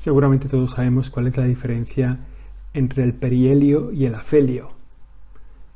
Seguramente 0.00 0.48
todos 0.48 0.70
sabemos 0.70 1.10
cuál 1.10 1.26
es 1.26 1.36
la 1.36 1.44
diferencia 1.44 2.20
entre 2.72 3.04
el 3.04 3.12
perihelio 3.12 3.92
y 3.92 4.06
el 4.06 4.14
afelio. 4.14 4.70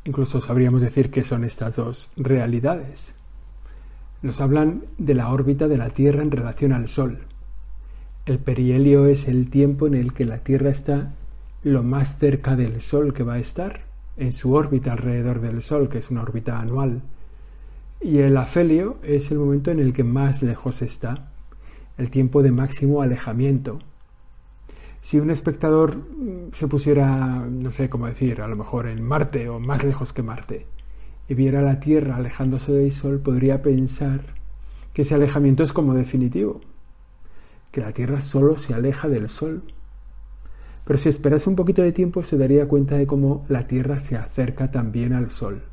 Incluso 0.07 0.41
sabríamos 0.41 0.81
decir 0.81 1.11
qué 1.11 1.25
son 1.25 1.45
estas 1.45 1.77
dos 1.77 2.09
realidades. 2.17 3.13
Nos 4.23 4.41
hablan 4.41 4.85
de 4.97 5.13
la 5.13 5.29
órbita 5.29 5.69
de 5.69 5.77
la 5.77 5.91
Tierra 5.91 6.23
en 6.23 6.31
relación 6.31 6.73
al 6.73 6.89
Sol. 6.89 7.19
El 8.25 8.39
perihelio 8.39 9.09
es 9.09 9.29
el 9.29 9.51
tiempo 9.51 9.87
en 9.87 9.93
el 9.93 10.15
que 10.15 10.25
la 10.25 10.39
Tierra 10.39 10.71
está 10.71 11.13
lo 11.63 11.83
más 11.83 12.17
cerca 12.17 12.57
del 12.57 12.81
Sol 12.81 13.13
que 13.13 13.25
va 13.25 13.35
a 13.35 13.41
estar, 13.41 13.83
en 14.17 14.33
su 14.33 14.55
órbita 14.55 14.93
alrededor 14.93 15.43
del 15.43 15.61
Sol, 15.61 15.91
que 15.91 15.99
es 15.99 16.11
una 16.11 16.23
órbita 16.23 16.59
anual. 16.59 17.03
Y 18.01 18.21
el 18.21 18.39
afelio 18.39 18.97
es 19.03 19.31
el 19.31 19.39
momento 19.39 19.71
en 19.71 19.81
el 19.81 19.93
que 19.93 20.03
más 20.03 20.43
lejos 20.43 20.81
está, 20.81 21.29
el 21.99 22.09
tiempo 22.09 22.43
de 22.43 22.53
máximo 22.53 23.03
alejamiento. 23.03 23.81
Si 25.05 25.21
un 25.21 25.31
espectador 25.31 25.97
mm, 25.97 26.55
se 26.55 26.67
pusiera, 26.67 27.45
no 27.47 27.73
sé 27.73 27.91
cómo 27.91 28.07
decir, 28.07 28.41
a 28.41 28.49
lo 28.49 28.57
mejor 28.57 28.89
en 28.89 29.03
Marte 29.03 29.51
o 29.51 29.61
más 29.61 29.85
lejos 29.85 30.15
que 30.15 30.23
Marte, 30.23 30.67
y 31.29 31.35
viera 31.35 31.61
la 31.61 31.79
Tierra 31.79 32.17
alejándose 32.17 32.73
del 32.73 32.91
Sol, 32.91 33.21
podría 33.21 33.61
pensar 33.61 34.23
que 34.95 35.03
ese 35.03 35.15
alejamiento 35.15 35.63
es 35.63 35.75
como 35.75 35.93
definitivo, 35.93 36.63
que 37.71 37.83
la 37.83 37.93
Tierra 37.93 38.23
solo 38.23 38.57
se 38.57 38.73
aleja 38.73 39.09
del 39.09 39.29
Sol. 39.29 39.63
Pero 40.87 40.99
si 40.99 41.11
esperase 41.11 41.51
un 41.51 41.57
poquito 41.57 41.83
de 41.83 41.93
tiempo 41.93 42.23
se 42.23 42.39
daría 42.39 42.67
cuenta 42.67 42.97
de 42.97 43.07
cómo 43.07 43.45
la 43.51 43.67
Tierra 43.67 43.99
se 43.99 44.17
acerca 44.17 44.71
también 44.71 45.13
al 45.13 45.31
Sol. 45.31 45.65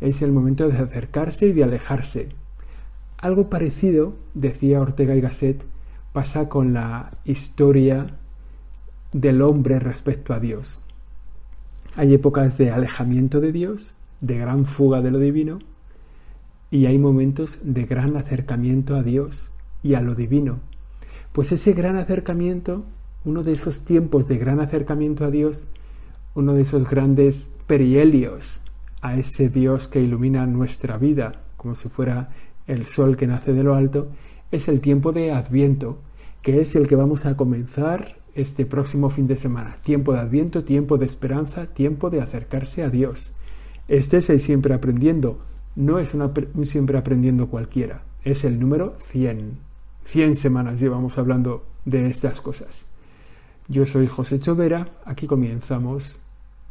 Es 0.00 0.22
el 0.22 0.32
momento 0.32 0.68
de 0.68 0.76
acercarse 0.76 1.46
y 1.46 1.52
de 1.52 1.62
alejarse. 1.62 2.30
Algo 3.16 3.48
parecido, 3.48 4.14
decía 4.34 4.80
Ortega 4.80 5.14
y 5.14 5.20
Gasset, 5.20 5.62
pasa 6.18 6.48
con 6.48 6.72
la 6.72 7.12
historia 7.24 8.08
del 9.12 9.40
hombre 9.40 9.78
respecto 9.78 10.34
a 10.34 10.40
Dios. 10.40 10.82
Hay 11.94 12.12
épocas 12.12 12.58
de 12.58 12.72
alejamiento 12.72 13.38
de 13.38 13.52
Dios, 13.52 13.94
de 14.20 14.36
gran 14.36 14.64
fuga 14.64 15.00
de 15.00 15.12
lo 15.12 15.20
divino, 15.20 15.60
y 16.72 16.86
hay 16.86 16.98
momentos 16.98 17.60
de 17.62 17.84
gran 17.84 18.16
acercamiento 18.16 18.96
a 18.96 19.04
Dios 19.04 19.52
y 19.84 19.94
a 19.94 20.00
lo 20.00 20.16
divino. 20.16 20.58
Pues 21.30 21.52
ese 21.52 21.72
gran 21.72 21.96
acercamiento, 21.96 22.82
uno 23.24 23.44
de 23.44 23.52
esos 23.52 23.84
tiempos 23.84 24.26
de 24.26 24.38
gran 24.38 24.58
acercamiento 24.58 25.24
a 25.24 25.30
Dios, 25.30 25.68
uno 26.34 26.54
de 26.54 26.62
esos 26.62 26.90
grandes 26.90 27.54
perielios 27.68 28.58
a 29.02 29.14
ese 29.14 29.50
Dios 29.50 29.86
que 29.86 30.00
ilumina 30.00 30.44
nuestra 30.46 30.98
vida, 30.98 31.44
como 31.56 31.76
si 31.76 31.88
fuera 31.88 32.30
el 32.66 32.86
sol 32.86 33.16
que 33.16 33.28
nace 33.28 33.52
de 33.52 33.62
lo 33.62 33.76
alto, 33.76 34.08
es 34.50 34.66
el 34.66 34.80
tiempo 34.80 35.12
de 35.12 35.30
Adviento, 35.30 36.00
que 36.42 36.60
es 36.60 36.74
el 36.74 36.88
que 36.88 36.96
vamos 36.96 37.26
a 37.26 37.36
comenzar 37.36 38.16
este 38.34 38.66
próximo 38.66 39.10
fin 39.10 39.26
de 39.26 39.36
semana. 39.36 39.78
Tiempo 39.82 40.12
de 40.12 40.20
Adviento, 40.20 40.64
tiempo 40.64 40.96
de 40.96 41.06
esperanza, 41.06 41.66
tiempo 41.66 42.10
de 42.10 42.20
acercarse 42.20 42.82
a 42.82 42.88
Dios. 42.88 43.32
Este 43.88 44.18
es 44.18 44.30
el 44.30 44.40
siempre 44.40 44.74
aprendiendo, 44.74 45.38
no 45.74 45.98
es 45.98 46.14
un 46.14 46.66
siempre 46.66 46.98
aprendiendo 46.98 47.48
cualquiera, 47.48 48.02
es 48.24 48.44
el 48.44 48.60
número 48.60 48.94
100. 49.10 49.58
100 50.04 50.36
semanas 50.36 50.80
llevamos 50.80 51.18
hablando 51.18 51.64
de 51.84 52.08
estas 52.08 52.40
cosas. 52.40 52.86
Yo 53.68 53.84
soy 53.86 54.06
José 54.06 54.40
Chovera, 54.40 54.88
aquí 55.04 55.26
comenzamos 55.26 56.18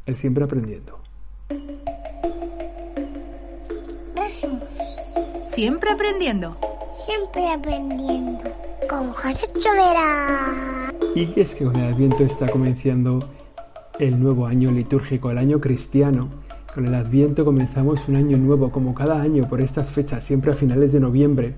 el 0.06 0.16
siempre 0.16 0.44
aprendiendo. 0.44 1.00
Siempre 5.44 5.90
aprendiendo. 5.90 6.56
Siempre 6.94 7.50
aprendiendo. 7.52 8.67
Con 8.98 9.14
José. 9.14 9.48
Y 11.14 11.40
es 11.40 11.54
que 11.54 11.66
con 11.66 11.76
el 11.76 11.94
Adviento 11.94 12.24
está 12.24 12.48
comenzando 12.48 13.30
el 14.00 14.20
nuevo 14.20 14.48
año 14.48 14.72
litúrgico, 14.72 15.30
el 15.30 15.38
año 15.38 15.62
cristiano. 15.62 16.30
Con 16.74 16.88
el 16.88 16.96
Adviento 16.96 17.46
comenzamos 17.46 18.08
un 18.08 18.16
año 18.16 18.38
nuevo, 18.38 18.72
como 18.72 18.96
cada 18.96 19.22
año 19.22 19.48
por 19.48 19.62
estas 19.62 19.92
fechas, 19.92 20.24
siempre 20.24 20.52
a 20.52 20.56
finales 20.56 20.94
de 20.94 21.00
noviembre. 21.00 21.54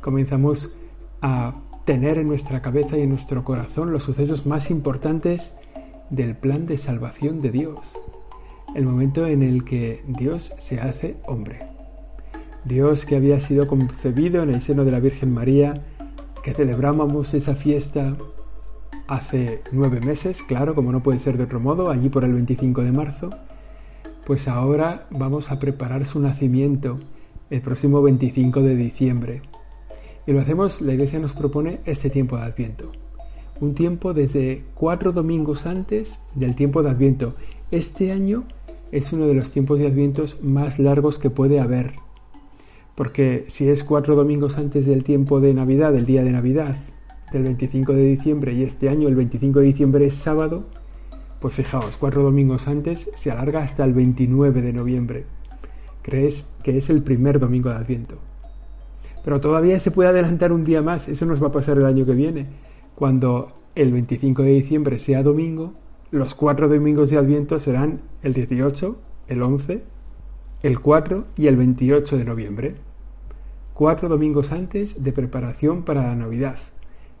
Comenzamos 0.00 0.74
a 1.20 1.56
tener 1.84 2.16
en 2.16 2.28
nuestra 2.28 2.62
cabeza 2.62 2.96
y 2.96 3.02
en 3.02 3.10
nuestro 3.10 3.44
corazón 3.44 3.92
los 3.92 4.04
sucesos 4.04 4.46
más 4.46 4.70
importantes 4.70 5.52
del 6.08 6.36
plan 6.36 6.64
de 6.64 6.78
salvación 6.78 7.42
de 7.42 7.50
Dios. 7.50 7.98
El 8.74 8.86
momento 8.86 9.26
en 9.26 9.42
el 9.42 9.62
que 9.64 10.02
Dios 10.06 10.54
se 10.56 10.80
hace 10.80 11.16
hombre. 11.26 11.66
Dios 12.64 13.04
que 13.04 13.16
había 13.16 13.40
sido 13.40 13.66
concebido 13.66 14.42
en 14.42 14.48
el 14.48 14.62
seno 14.62 14.86
de 14.86 14.92
la 14.92 15.00
Virgen 15.00 15.34
María, 15.34 15.82
que 16.42 16.54
celebrábamos 16.54 17.34
esa 17.34 17.54
fiesta 17.54 18.16
hace 19.06 19.62
nueve 19.72 20.00
meses, 20.00 20.42
claro, 20.42 20.74
como 20.74 20.92
no 20.92 21.02
puede 21.02 21.18
ser 21.18 21.36
de 21.36 21.44
otro 21.44 21.60
modo, 21.60 21.90
allí 21.90 22.08
por 22.08 22.24
el 22.24 22.34
25 22.34 22.82
de 22.82 22.92
marzo, 22.92 23.30
pues 24.26 24.48
ahora 24.48 25.06
vamos 25.10 25.50
a 25.50 25.58
preparar 25.58 26.04
su 26.04 26.20
nacimiento 26.20 26.98
el 27.50 27.62
próximo 27.62 28.02
25 28.02 28.60
de 28.60 28.76
diciembre. 28.76 29.42
Y 30.26 30.32
lo 30.32 30.40
hacemos, 30.40 30.82
la 30.82 30.92
Iglesia 30.92 31.18
nos 31.18 31.32
propone 31.32 31.80
este 31.86 32.10
tiempo 32.10 32.36
de 32.36 32.42
Adviento. 32.42 32.92
Un 33.60 33.74
tiempo 33.74 34.12
desde 34.12 34.62
cuatro 34.74 35.12
domingos 35.12 35.64
antes 35.64 36.18
del 36.34 36.54
tiempo 36.54 36.82
de 36.82 36.90
Adviento. 36.90 37.34
Este 37.70 38.12
año 38.12 38.44
es 38.92 39.12
uno 39.12 39.26
de 39.26 39.34
los 39.34 39.50
tiempos 39.50 39.78
de 39.78 39.86
Advientos 39.86 40.42
más 40.42 40.78
largos 40.78 41.18
que 41.18 41.30
puede 41.30 41.60
haber 41.60 41.94
porque 42.98 43.44
si 43.46 43.68
es 43.68 43.84
cuatro 43.84 44.16
domingos 44.16 44.58
antes 44.58 44.84
del 44.84 45.04
tiempo 45.04 45.38
de 45.38 45.54
Navidad, 45.54 45.92
del 45.92 46.04
día 46.04 46.24
de 46.24 46.32
Navidad, 46.32 46.74
del 47.30 47.44
25 47.44 47.92
de 47.92 48.02
diciembre, 48.02 48.54
y 48.54 48.64
este 48.64 48.88
año 48.88 49.06
el 49.06 49.14
25 49.14 49.60
de 49.60 49.66
diciembre 49.66 50.04
es 50.04 50.16
sábado, 50.16 50.64
pues 51.38 51.54
fijaos, 51.54 51.96
cuatro 51.96 52.24
domingos 52.24 52.66
antes 52.66 53.08
se 53.14 53.30
alarga 53.30 53.62
hasta 53.62 53.84
el 53.84 53.92
29 53.92 54.62
de 54.62 54.72
noviembre. 54.72 55.26
Crees 56.02 56.50
que 56.64 56.76
es 56.76 56.90
el 56.90 57.04
primer 57.04 57.38
domingo 57.38 57.70
de 57.70 57.76
Adviento. 57.76 58.16
Pero 59.24 59.40
todavía 59.40 59.78
se 59.78 59.92
puede 59.92 60.08
adelantar 60.08 60.50
un 60.50 60.64
día 60.64 60.82
más, 60.82 61.06
eso 61.06 61.24
nos 61.24 61.40
va 61.40 61.46
a 61.46 61.52
pasar 61.52 61.76
el 61.76 61.86
año 61.86 62.04
que 62.04 62.14
viene. 62.14 62.46
Cuando 62.96 63.52
el 63.76 63.92
25 63.92 64.42
de 64.42 64.50
diciembre 64.50 64.98
sea 64.98 65.22
domingo, 65.22 65.72
los 66.10 66.34
cuatro 66.34 66.68
domingos 66.68 67.10
de 67.10 67.18
Adviento 67.18 67.60
serán 67.60 68.00
el 68.24 68.34
18, 68.34 68.98
el 69.28 69.40
11, 69.40 69.84
el 70.64 70.80
4 70.80 71.26
y 71.36 71.46
el 71.46 71.56
28 71.56 72.18
de 72.18 72.24
noviembre 72.24 72.87
cuatro 73.78 74.08
domingos 74.08 74.50
antes 74.50 75.04
de 75.04 75.12
preparación 75.12 75.84
para 75.84 76.02
la 76.02 76.16
Navidad. 76.16 76.58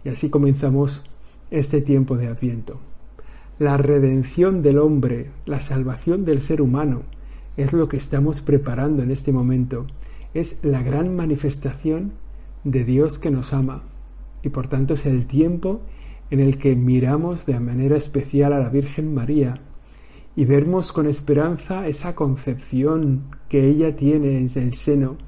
Y 0.04 0.08
así 0.08 0.28
comenzamos 0.28 1.04
este 1.52 1.80
tiempo 1.80 2.16
de 2.16 2.26
Adviento. 2.26 2.80
La 3.60 3.76
redención 3.76 4.60
del 4.60 4.78
hombre, 4.78 5.30
la 5.46 5.60
salvación 5.60 6.24
del 6.24 6.40
ser 6.40 6.60
humano, 6.60 7.02
es 7.56 7.72
lo 7.72 7.88
que 7.88 7.96
estamos 7.96 8.40
preparando 8.40 9.04
en 9.04 9.12
este 9.12 9.30
momento. 9.30 9.86
Es 10.34 10.58
la 10.64 10.82
gran 10.82 11.14
manifestación 11.14 12.14
de 12.64 12.82
Dios 12.82 13.20
que 13.20 13.30
nos 13.30 13.52
ama. 13.52 13.84
Y 14.42 14.48
por 14.48 14.66
tanto 14.66 14.94
es 14.94 15.06
el 15.06 15.26
tiempo 15.26 15.82
en 16.32 16.40
el 16.40 16.58
que 16.58 16.74
miramos 16.74 17.46
de 17.46 17.60
manera 17.60 17.96
especial 17.96 18.52
a 18.52 18.58
la 18.58 18.68
Virgen 18.68 19.14
María 19.14 19.60
y 20.34 20.44
vemos 20.44 20.90
con 20.90 21.06
esperanza 21.06 21.86
esa 21.86 22.16
concepción 22.16 23.26
que 23.48 23.68
ella 23.68 23.94
tiene 23.94 24.38
en 24.38 24.50
el 24.56 24.74
seno 24.74 25.27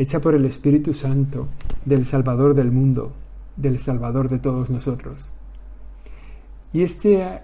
hecha 0.00 0.20
por 0.20 0.34
el 0.34 0.46
Espíritu 0.46 0.94
Santo, 0.94 1.48
del 1.84 2.06
Salvador 2.06 2.54
del 2.54 2.70
mundo, 2.70 3.12
del 3.56 3.78
Salvador 3.78 4.30
de 4.30 4.38
todos 4.38 4.70
nosotros. 4.70 5.30
Y 6.72 6.82
este... 6.82 7.42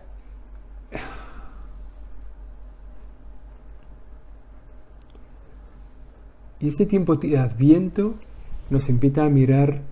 Y 6.59 6.69
este 6.69 6.87
tiempo 6.87 7.17
de 7.17 7.37
Adviento 7.37 8.15
nos 8.71 8.89
invita 8.89 9.27
a 9.27 9.29
mirar 9.29 9.83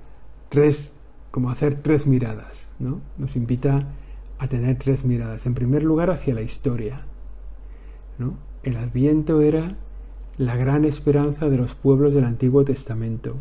tres, 0.48 0.94
como 1.30 1.50
hacer 1.50 1.82
tres 1.82 2.06
miradas, 2.06 2.70
¿no? 2.78 3.02
Nos 3.18 3.36
invita 3.36 3.86
a 4.38 4.48
tener 4.48 4.78
tres 4.78 5.04
miradas. 5.04 5.44
En 5.44 5.52
primer 5.52 5.82
lugar, 5.82 6.10
hacia 6.10 6.32
la 6.32 6.40
historia, 6.40 7.02
¿no? 8.18 8.38
El 8.62 8.78
Adviento 8.78 9.42
era 9.42 9.76
la 10.36 10.56
gran 10.56 10.84
esperanza 10.84 11.48
de 11.48 11.56
los 11.56 11.74
pueblos 11.74 12.12
del 12.12 12.24
Antiguo 12.24 12.64
Testamento, 12.64 13.36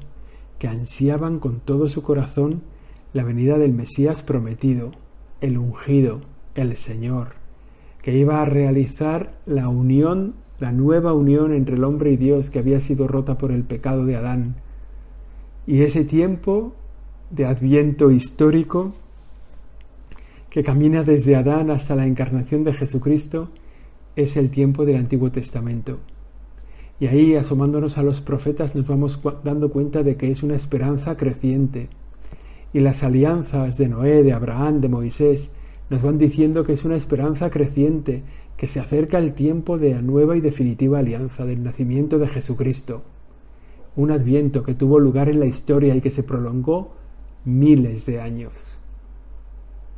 que 0.60 0.68
ansiaban 0.68 1.40
con 1.40 1.60
todo 1.60 1.90
su 1.90 2.04
corazón 2.04 2.62
la 3.14 3.24
venida 3.24 3.58
del 3.58 3.74
Mesías 3.74 4.22
prometido, 4.22 4.92
el 5.42 5.58
ungido, 5.58 6.22
el 6.56 6.78
Señor, 6.78 7.30
que 8.02 8.16
iba 8.16 8.42
a 8.42 8.46
realizar 8.46 9.34
la 9.46 9.70
unión, 9.70 10.36
la 10.60 10.72
nueva 10.72 11.14
unión 11.14 11.52
entre 11.54 11.76
el 11.76 11.84
hombre 11.84 12.12
y 12.12 12.18
Dios 12.18 12.50
que 12.50 12.60
había 12.60 12.80
sido 12.80 13.08
rota 13.08 13.38
por 13.38 13.52
el 13.52 13.64
pecado 13.64 14.06
de 14.06 14.16
Adán. 14.16 14.56
Y 15.66 15.82
ese 15.82 16.04
tiempo 16.04 16.76
de 17.32 17.46
adviento 17.46 18.12
histórico 18.12 18.94
que 20.52 20.64
camina 20.64 21.02
desde 21.02 21.36
Adán 21.36 21.72
hasta 21.72 21.96
la 21.96 22.06
encarnación 22.06 22.64
de 22.64 22.74
Jesucristo 22.74 23.50
es 24.16 24.38
el 24.38 24.52
tiempo 24.52 24.86
del 24.86 24.98
Antiguo 24.98 25.32
Testamento. 25.32 25.98
Y 27.04 27.08
ahí, 27.08 27.36
asomándonos 27.36 27.98
a 27.98 28.02
los 28.02 28.22
profetas, 28.22 28.76
nos 28.76 28.88
vamos 28.88 29.20
dando 29.44 29.70
cuenta 29.72 30.04
de 30.04 30.16
que 30.16 30.32
es 30.32 30.42
una 30.42 30.56
esperanza 30.56 31.18
creciente. 31.18 31.90
Y 32.72 32.80
las 32.80 33.04
alianzas 33.04 33.78
de 33.78 33.90
Noé, 33.90 34.24
de 34.24 34.32
Abraham, 34.32 34.80
de 34.80 34.88
Moisés, 34.88 35.52
nos 35.90 36.02
van 36.02 36.18
diciendo 36.18 36.64
que 36.64 36.72
es 36.72 36.86
una 36.86 36.96
esperanza 36.96 37.50
creciente, 37.50 38.24
que 38.56 38.70
se 38.70 38.80
acerca 38.80 39.18
el 39.18 39.34
tiempo 39.34 39.78
de 39.78 39.96
la 39.96 40.02
nueva 40.02 40.38
y 40.38 40.40
definitiva 40.40 41.00
alianza, 41.00 41.46
del 41.46 41.62
nacimiento 41.62 42.20
de 42.20 42.30
Jesucristo. 42.30 43.02
Un 43.98 44.12
adviento 44.12 44.64
que 44.64 44.74
tuvo 44.74 44.98
lugar 44.98 45.28
en 45.28 45.42
la 45.42 45.46
historia 45.46 45.94
y 45.94 46.00
que 46.00 46.10
se 46.10 46.24
prolongó 46.24 46.94
miles 47.44 48.06
de 48.06 48.22
años. 48.22 48.78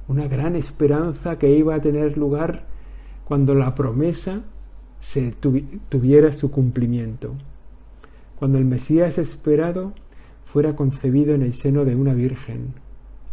Una 0.08 0.28
gran 0.28 0.56
esperanza 0.56 1.38
que 1.38 1.56
iba 1.56 1.76
a 1.76 1.82
tener 1.82 2.18
lugar 2.18 2.66
cuando 3.26 3.54
la 3.54 3.76
promesa 3.76 4.42
se 5.06 5.32
tuviera 5.32 6.34
su 6.34 6.50
cumplimiento. 6.50 7.36
Cuando 8.40 8.58
el 8.58 8.66
Mesías 8.66 9.20
esperado 9.20 9.94
fuera 10.46 10.76
concebido 10.76 11.36
en 11.36 11.44
el 11.44 11.54
seno 11.54 11.86
de 11.86 11.96
una 11.96 12.16
virgen 12.16 12.74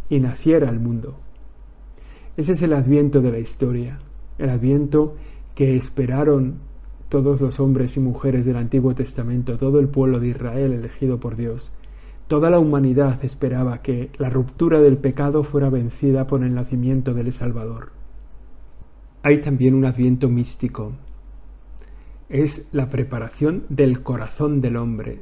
y 0.07 0.19
naciera 0.19 0.69
al 0.69 0.79
mundo. 0.79 1.15
Ese 2.37 2.53
es 2.53 2.61
el 2.61 2.73
adviento 2.73 3.21
de 3.21 3.31
la 3.31 3.39
historia, 3.39 3.97
el 4.37 4.51
adviento 4.51 5.15
que 5.55 5.75
esperaron 5.75 6.59
todos 7.09 7.41
los 7.41 7.59
hombres 7.59 7.97
y 7.97 8.01
mujeres 8.01 8.45
del 8.45 8.57
Antiguo 8.57 8.93
Testamento, 8.93 9.57
todo 9.57 9.79
el 9.79 9.87
pueblo 9.87 10.19
de 10.19 10.27
Israel 10.27 10.73
elegido 10.73 11.19
por 11.19 11.35
Dios. 11.35 11.75
Toda 12.27 12.51
la 12.51 12.59
humanidad 12.59 13.25
esperaba 13.25 13.81
que 13.81 14.11
la 14.19 14.29
ruptura 14.29 14.79
del 14.79 14.97
pecado 14.97 15.43
fuera 15.43 15.71
vencida 15.71 16.27
por 16.27 16.43
el 16.43 16.53
nacimiento 16.53 17.15
del 17.15 17.33
Salvador. 17.33 17.89
Hay 19.23 19.41
también 19.41 19.73
un 19.73 19.85
adviento 19.85 20.29
místico. 20.29 20.93
Es 22.33 22.65
la 22.71 22.89
preparación 22.89 23.63
del 23.69 24.01
corazón 24.01 24.59
del 24.59 24.77
hombre 24.77 25.19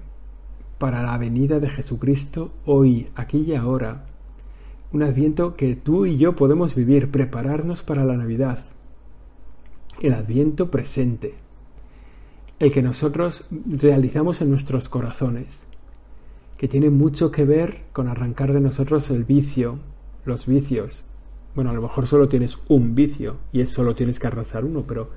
para 0.78 1.04
la 1.04 1.18
venida 1.18 1.60
de 1.60 1.68
Jesucristo 1.68 2.54
hoy, 2.66 3.10
aquí 3.16 3.40
y 3.40 3.54
ahora. 3.54 4.06
Un 4.94 5.04
adviento 5.04 5.58
que 5.58 5.76
tú 5.76 6.06
y 6.06 6.16
yo 6.16 6.38
podemos 6.38 6.74
vivir, 6.74 7.12
prepararnos 7.12 7.84
para 7.84 8.06
la 8.06 8.16
Navidad. 8.16 8.64
El 10.00 10.14
adviento 10.14 10.72
presente. 10.72 11.34
El 12.60 12.72
que 12.72 12.82
nosotros 12.82 13.46
realizamos 13.52 14.40
en 14.40 14.50
nuestros 14.50 14.88
corazones. 14.88 15.66
Que 16.56 16.70
tiene 16.70 16.92
mucho 16.92 17.30
que 17.30 17.44
ver 17.44 17.82
con 17.92 18.08
arrancar 18.08 18.54
de 18.54 18.62
nosotros 18.62 19.10
el 19.10 19.26
vicio, 19.26 19.80
los 20.24 20.48
vicios. 20.48 21.04
Bueno, 21.56 21.72
a 21.72 21.74
lo 21.74 21.82
mejor 21.82 22.08
solo 22.08 22.30
tienes 22.30 22.58
un 22.70 22.96
vicio 22.96 23.36
y 23.52 23.60
es 23.60 23.70
solo 23.70 23.96
tienes 23.96 24.18
que 24.18 24.28
arrasar 24.28 24.64
uno, 24.64 24.86
pero 24.88 25.10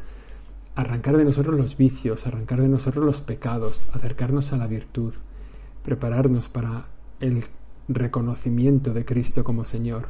arrancar 0.74 1.16
de 1.16 1.24
nosotros 1.24 1.56
los 1.56 1.76
vicios, 1.76 2.26
arrancar 2.26 2.60
de 2.60 2.68
nosotros 2.68 3.04
los 3.04 3.20
pecados, 3.20 3.86
acercarnos 3.92 4.52
a 4.52 4.56
la 4.56 4.66
virtud 4.66 5.14
prepararnos 5.84 6.48
para 6.48 6.86
el 7.20 7.44
reconocimiento 7.88 8.92
de 8.92 9.04
Cristo 9.04 9.44
como 9.44 9.64
Señor. 9.64 10.08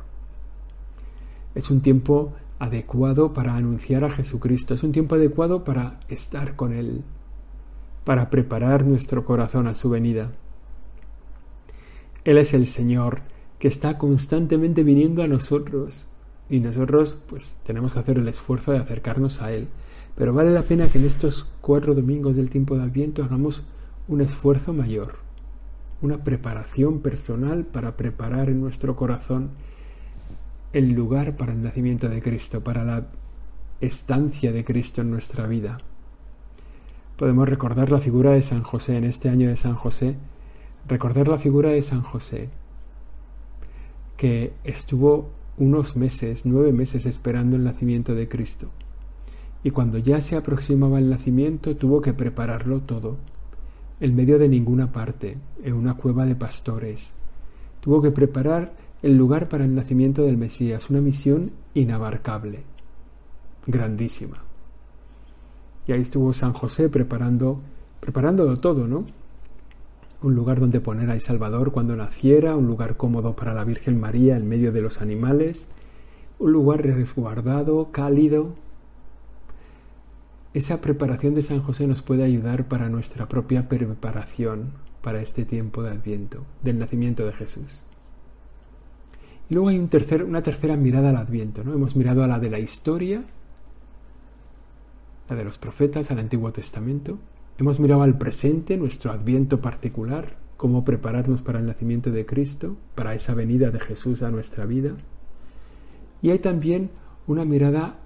Es 1.55 1.70
un 1.70 1.81
tiempo 1.81 2.32
adecuado 2.58 3.32
para 3.32 3.56
anunciar 3.56 4.05
a 4.05 4.11
Jesucristo, 4.11 4.72
es 4.72 4.84
un 4.84 4.93
tiempo 4.93 5.16
adecuado 5.16 5.64
para 5.64 6.00
estar 6.08 6.56
con 6.56 6.72
Él, 6.72 7.02
para 8.05 8.31
preparar 8.31 8.87
nuestro 8.87 9.25
corazón 9.25 9.67
a 9.67 9.75
su 9.75 9.90
venida. 9.90 10.31
Él 12.25 12.38
es 12.38 12.55
el 12.55 12.67
Señor 12.69 13.22
que 13.58 13.69
está 13.69 13.99
constantemente 13.99 14.84
viniendo 14.84 15.22
a 15.22 15.26
nosotros 15.26 16.06
y 16.49 16.60
nosotros 16.60 17.19
pues 17.28 17.58
tenemos 17.67 17.94
que 17.94 17.99
hacer 17.99 18.19
el 18.19 18.28
esfuerzo 18.28 18.72
de 18.72 18.78
acercarnos 18.78 19.43
a 19.43 19.52
Él. 19.52 19.69
Pero 20.16 20.32
vale 20.32 20.50
la 20.52 20.62
pena 20.62 20.88
que 20.88 20.99
en 20.99 21.06
estos 21.06 21.49
cuatro 21.61 21.94
domingos 21.94 22.37
del 22.37 22.50
tiempo 22.50 22.76
de 22.76 22.84
Adviento 22.84 23.25
hagamos 23.25 23.62
un 24.06 24.20
esfuerzo 24.20 24.72
mayor 24.72 25.25
una 26.05 26.22
preparación 26.22 27.00
personal 27.00 27.64
para 27.64 27.96
preparar 27.96 28.50
en 28.50 28.61
nuestro 28.61 28.94
corazón 28.94 29.50
el 30.75 30.93
lugar 30.93 31.37
para 31.37 31.52
el 31.52 31.62
nacimiento 31.62 32.11
de 32.11 32.20
Cristo, 32.20 32.62
para 32.62 32.84
la 32.84 33.06
estancia 33.81 34.52
de 34.52 34.64
Cristo 34.64 35.00
en 35.00 35.11
nuestra 35.11 35.46
vida. 35.46 35.78
Podemos 37.17 37.49
recordar 37.49 37.90
la 37.90 38.00
figura 38.00 38.32
de 38.32 38.43
San 38.43 38.62
José 38.62 38.96
en 38.99 39.05
este 39.05 39.31
año 39.31 39.49
de 39.49 39.56
San 39.56 39.76
José, 39.76 40.17
recordar 40.87 41.26
la 41.26 41.38
figura 41.38 41.70
de 41.70 41.81
San 41.81 42.02
José, 42.02 42.50
que 44.19 44.52
estuvo 44.64 45.31
unos 45.56 45.96
meses, 45.96 46.44
nueve 46.44 46.72
meses 46.72 47.06
esperando 47.06 47.56
el 47.56 47.64
nacimiento 47.64 48.14
de 48.14 48.28
Cristo. 48.28 48.69
Y 49.64 49.70
cuando 49.70 49.99
ya 49.99 50.20
se 50.20 50.37
aproximaba 50.37 50.99
el 50.99 51.11
nacimiento 51.11 51.75
tuvo 51.76 52.02
que 52.02 52.12
prepararlo 52.12 52.81
todo 52.81 53.16
en 53.99 54.14
medio 54.14 54.38
de 54.38 54.49
ninguna 54.49 54.93
parte, 54.93 55.38
en 55.62 55.72
una 55.72 55.94
cueva 55.94 56.26
de 56.26 56.37
pastores. 56.37 57.14
Tuvo 57.81 58.02
que 58.02 58.11
preparar 58.11 58.75
el 59.02 59.16
lugar 59.16 59.49
para 59.49 59.64
el 59.64 59.75
nacimiento 59.75 60.22
del 60.22 60.37
Mesías, 60.37 60.90
una 60.90 61.00
misión 61.00 61.52
inabarcable, 61.72 62.61
grandísima. 63.66 64.37
Y 65.87 65.93
ahí 65.93 66.02
estuvo 66.02 66.34
San 66.34 66.52
José 66.52 66.90
preparando, 66.90 67.60
preparándolo 68.00 68.58
todo, 68.58 68.87
¿no? 68.87 69.06
Un 70.22 70.34
lugar 70.34 70.60
donde 70.60 70.81
poner 70.81 71.10
al 71.10 71.20
Salvador 71.20 71.72
cuando 71.72 71.96
naciera, 71.96 72.56
un 72.56 72.67
lugar 72.67 72.99
cómodo 72.99 73.34
para 73.34 73.55
la 73.55 73.64
Virgen 73.64 73.99
María 73.99 74.37
en 74.37 74.46
medio 74.46 74.72
de 74.72 74.82
los 74.82 75.00
animales, 75.00 75.69
un 76.38 76.52
lugar 76.52 76.82
resguardado, 76.82 77.90
cálido, 77.93 78.55
esa 80.55 80.81
preparación 80.81 81.35
de 81.35 81.43
San 81.43 81.61
José 81.61 81.87
nos 81.89 82.03
puede 82.03 82.23
ayudar 82.23 82.69
para 82.69 82.89
nuestra 82.89 83.27
propia 83.27 83.69
preparación 83.69 84.71
para 85.03 85.21
este 85.21 85.45
tiempo 85.45 85.83
de 85.83 85.91
Adviento, 85.91 86.45
del 86.62 86.79
nacimiento 86.79 87.27
de 87.27 87.33
Jesús. 87.33 87.83
Y 89.51 89.55
luego 89.55 89.69
hay 89.69 89.79
un 89.79 89.89
tercer, 89.89 90.23
una 90.23 90.43
tercera 90.43 90.77
mirada 90.77 91.11
al 91.11 91.17
Adviento. 91.17 91.65
¿no? 91.65 91.75
Hemos 91.75 91.97
mirado 91.97 92.23
a 92.23 92.29
la 92.29 92.39
de 92.39 92.51
la 92.51 92.61
historia, 92.61 93.25
la 95.29 95.37
de 95.37 95.45
los 95.45 95.59
profetas, 95.59 96.12
al 96.12 96.21
Antiguo 96.21 96.53
Testamento. 96.53 97.19
Hemos 97.59 97.81
mirado 97.81 98.03
al 98.03 98.17
presente, 98.17 98.77
nuestro 98.77 99.11
Adviento 99.11 99.61
particular, 99.61 100.37
cómo 100.56 100.85
prepararnos 100.85 101.43
para 101.43 101.59
el 101.59 101.67
nacimiento 101.67 102.12
de 102.12 102.25
Cristo, 102.27 102.77
para 102.95 103.15
esa 103.15 103.35
venida 103.35 103.73
de 103.73 103.81
Jesús 103.81 104.23
a 104.23 104.31
nuestra 104.31 104.67
vida. 104.67 104.93
Y 106.23 106.31
hay 106.31 106.39
también 106.39 106.91
una 107.27 107.45
mirada 107.45 107.99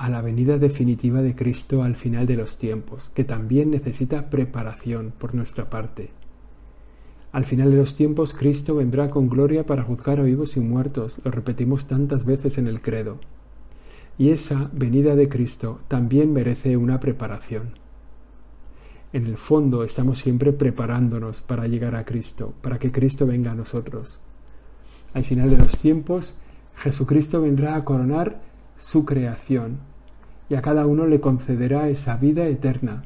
a 0.00 0.08
la 0.08 0.22
venida 0.22 0.56
definitiva 0.56 1.20
de 1.20 1.34
Cristo 1.34 1.82
al 1.82 1.94
final 1.94 2.26
de 2.26 2.34
los 2.34 2.56
tiempos, 2.56 3.10
que 3.12 3.22
también 3.22 3.70
necesita 3.70 4.30
preparación 4.30 5.12
por 5.18 5.34
nuestra 5.34 5.68
parte. 5.68 6.08
Al 7.32 7.44
final 7.44 7.70
de 7.70 7.76
los 7.76 7.94
tiempos 7.96 8.32
Cristo 8.32 8.76
vendrá 8.76 9.10
con 9.10 9.28
gloria 9.28 9.66
para 9.66 9.82
juzgar 9.82 10.18
a 10.18 10.22
vivos 10.22 10.56
y 10.56 10.60
muertos, 10.60 11.18
lo 11.22 11.30
repetimos 11.30 11.84
tantas 11.84 12.24
veces 12.24 12.56
en 12.56 12.66
el 12.66 12.80
credo. 12.80 13.18
Y 14.16 14.30
esa 14.30 14.70
venida 14.72 15.16
de 15.16 15.28
Cristo 15.28 15.80
también 15.86 16.32
merece 16.32 16.78
una 16.78 16.98
preparación. 16.98 17.72
En 19.12 19.26
el 19.26 19.36
fondo 19.36 19.84
estamos 19.84 20.18
siempre 20.18 20.54
preparándonos 20.54 21.42
para 21.42 21.66
llegar 21.66 21.94
a 21.94 22.06
Cristo, 22.06 22.54
para 22.62 22.78
que 22.78 22.90
Cristo 22.90 23.26
venga 23.26 23.52
a 23.52 23.54
nosotros. 23.54 24.18
Al 25.12 25.24
final 25.24 25.50
de 25.50 25.58
los 25.58 25.76
tiempos, 25.76 26.32
Jesucristo 26.76 27.42
vendrá 27.42 27.76
a 27.76 27.84
coronar 27.84 28.40
su 28.78 29.04
creación 29.04 29.89
y 30.50 30.56
a 30.56 30.62
cada 30.62 30.84
uno 30.84 31.06
le 31.06 31.20
concederá 31.20 31.88
esa 31.88 32.16
vida 32.16 32.44
eterna 32.46 33.04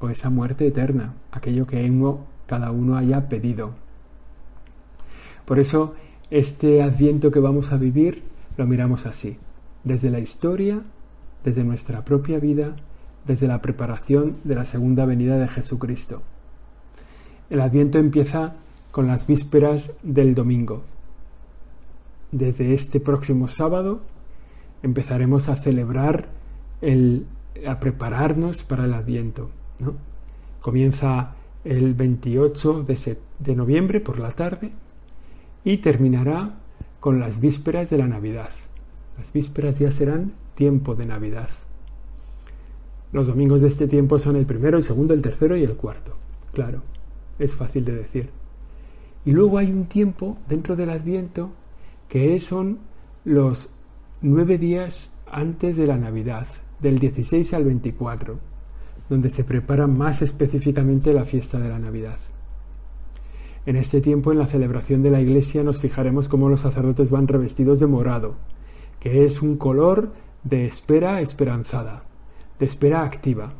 o 0.00 0.10
esa 0.10 0.28
muerte 0.28 0.66
eterna, 0.66 1.14
aquello 1.32 1.66
que 1.66 1.90
cada 2.46 2.70
uno 2.70 2.96
haya 2.98 3.28
pedido. 3.28 3.70
Por 5.46 5.58
eso, 5.58 5.94
este 6.30 6.82
adviento 6.82 7.30
que 7.30 7.40
vamos 7.40 7.72
a 7.72 7.78
vivir 7.78 8.22
lo 8.58 8.66
miramos 8.66 9.06
así, 9.06 9.38
desde 9.82 10.10
la 10.10 10.18
historia, 10.18 10.82
desde 11.42 11.64
nuestra 11.64 12.04
propia 12.04 12.38
vida, 12.38 12.76
desde 13.26 13.48
la 13.48 13.62
preparación 13.62 14.36
de 14.44 14.54
la 14.54 14.66
segunda 14.66 15.06
venida 15.06 15.38
de 15.38 15.48
Jesucristo. 15.48 16.22
El 17.48 17.62
adviento 17.62 17.98
empieza 17.98 18.56
con 18.90 19.06
las 19.06 19.26
vísperas 19.26 19.94
del 20.02 20.34
domingo. 20.34 20.82
Desde 22.30 22.74
este 22.74 23.00
próximo 23.00 23.48
sábado 23.48 24.02
empezaremos 24.82 25.48
a 25.48 25.56
celebrar 25.56 26.43
el, 26.80 27.26
a 27.66 27.80
prepararnos 27.80 28.64
para 28.64 28.84
el 28.84 28.94
Adviento. 28.94 29.50
¿no? 29.78 29.94
Comienza 30.60 31.34
el 31.64 31.94
28 31.94 32.82
de, 32.84 33.18
de 33.38 33.56
noviembre 33.56 34.00
por 34.00 34.18
la 34.18 34.30
tarde 34.30 34.72
y 35.64 35.78
terminará 35.78 36.56
con 37.00 37.20
las 37.20 37.40
vísperas 37.40 37.90
de 37.90 37.98
la 37.98 38.06
Navidad. 38.06 38.50
Las 39.18 39.32
vísperas 39.32 39.78
ya 39.78 39.92
serán 39.92 40.32
tiempo 40.54 40.94
de 40.94 41.06
Navidad. 41.06 41.48
Los 43.12 43.26
domingos 43.26 43.60
de 43.60 43.68
este 43.68 43.86
tiempo 43.86 44.18
son 44.18 44.36
el 44.36 44.46
primero, 44.46 44.76
el 44.76 44.84
segundo, 44.84 45.14
el 45.14 45.22
tercero 45.22 45.56
y 45.56 45.62
el 45.62 45.76
cuarto. 45.76 46.16
Claro, 46.52 46.82
es 47.38 47.54
fácil 47.54 47.84
de 47.84 47.94
decir. 47.94 48.30
Y 49.24 49.32
luego 49.32 49.58
hay 49.58 49.70
un 49.70 49.86
tiempo 49.86 50.36
dentro 50.48 50.76
del 50.76 50.90
Adviento 50.90 51.50
que 52.08 52.38
son 52.40 52.78
los 53.24 53.70
nueve 54.20 54.58
días 54.58 55.14
antes 55.30 55.76
de 55.76 55.86
la 55.86 55.96
Navidad, 55.96 56.46
del 56.84 56.98
16 56.98 57.54
al 57.54 57.64
24, 57.64 58.38
donde 59.08 59.30
se 59.30 59.42
prepara 59.42 59.86
más 59.86 60.20
específicamente 60.20 61.14
la 61.14 61.24
fiesta 61.24 61.58
de 61.58 61.70
la 61.70 61.78
Navidad. 61.78 62.18
En 63.64 63.76
este 63.76 64.02
tiempo, 64.02 64.32
en 64.32 64.38
la 64.38 64.46
celebración 64.46 65.02
de 65.02 65.10
la 65.10 65.22
Iglesia, 65.22 65.64
nos 65.64 65.80
fijaremos 65.80 66.28
cómo 66.28 66.50
los 66.50 66.60
sacerdotes 66.60 67.10
van 67.10 67.26
revestidos 67.26 67.80
de 67.80 67.86
morado, 67.86 68.34
que 69.00 69.24
es 69.24 69.40
un 69.40 69.56
color 69.56 70.12
de 70.42 70.66
espera 70.66 71.22
esperanzada, 71.22 72.04
de 72.58 72.66
espera 72.66 73.02
activa, 73.02 73.54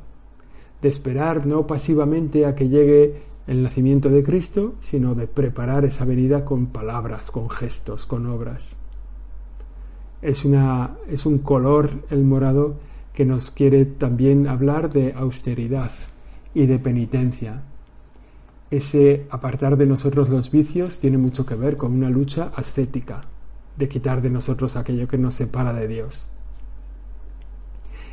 de 0.82 0.88
esperar 0.90 1.46
no 1.46 1.66
pasivamente 1.66 2.44
a 2.44 2.54
que 2.54 2.68
llegue 2.68 3.22
el 3.46 3.62
nacimiento 3.62 4.10
de 4.10 4.22
Cristo, 4.22 4.74
sino 4.80 5.14
de 5.14 5.26
preparar 5.28 5.86
esa 5.86 6.04
venida 6.04 6.44
con 6.44 6.66
palabras, 6.66 7.30
con 7.30 7.48
gestos, 7.48 8.04
con 8.04 8.26
obras. 8.26 8.76
Es, 10.20 10.44
una, 10.44 10.98
es 11.08 11.24
un 11.24 11.38
color, 11.38 11.90
el 12.10 12.22
morado, 12.24 12.76
que 13.14 13.24
nos 13.24 13.50
quiere 13.50 13.84
también 13.84 14.48
hablar 14.48 14.92
de 14.92 15.12
austeridad 15.14 15.92
y 16.52 16.66
de 16.66 16.78
penitencia. 16.78 17.62
Ese 18.70 19.26
apartar 19.30 19.76
de 19.76 19.86
nosotros 19.86 20.28
los 20.28 20.50
vicios 20.50 20.98
tiene 20.98 21.16
mucho 21.16 21.46
que 21.46 21.54
ver 21.54 21.76
con 21.76 21.92
una 21.92 22.10
lucha 22.10 22.50
ascética, 22.56 23.22
de 23.76 23.88
quitar 23.88 24.20
de 24.20 24.30
nosotros 24.30 24.76
aquello 24.76 25.06
que 25.06 25.16
nos 25.16 25.34
separa 25.34 25.72
de 25.72 25.86
Dios. 25.86 26.26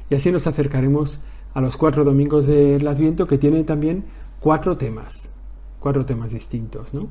Y 0.09 0.15
así 0.15 0.31
nos 0.31 0.45
acercaremos 0.45 1.19
a 1.53 1.61
los 1.61 1.77
cuatro 1.77 2.03
domingos 2.03 2.45
del 2.45 2.87
Adviento 2.87 3.25
que 3.25 3.39
tienen 3.39 3.65
también 3.65 4.05
cuatro 4.39 4.77
temas, 4.77 5.31
cuatro 5.79 6.05
temas 6.05 6.31
distintos, 6.31 6.93
¿no? 6.93 7.07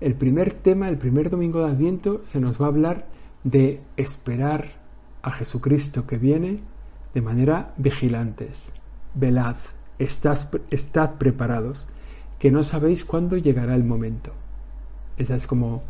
El 0.00 0.14
primer 0.14 0.52
tema, 0.52 0.88
el 0.88 0.98
primer 0.98 1.30
domingo 1.30 1.60
de 1.60 1.70
Adviento, 1.70 2.22
se 2.26 2.40
nos 2.40 2.60
va 2.60 2.66
a 2.66 2.70
hablar 2.70 3.06
de 3.44 3.80
esperar 3.96 4.82
a 5.22 5.30
Jesucristo 5.30 6.08
que 6.08 6.18
viene 6.18 6.60
de 7.14 7.20
manera 7.22 7.74
vigilantes. 7.76 8.72
Velad, 9.14 9.56
estad 9.98 11.14
preparados, 11.18 11.86
que 12.38 12.50
no 12.50 12.62
sabéis 12.62 13.04
cuándo 13.04 13.36
llegará 13.36 13.74
el 13.74 13.84
momento. 13.84 14.32
Esa 15.16 15.36
es 15.36 15.46
como 15.46 15.82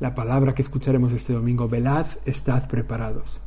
la 0.00 0.14
palabra 0.14 0.54
que 0.54 0.62
escucharemos 0.62 1.12
este 1.12 1.32
domingo. 1.32 1.68
Velad, 1.68 2.06
estad 2.24 2.68
preparados. 2.68 3.40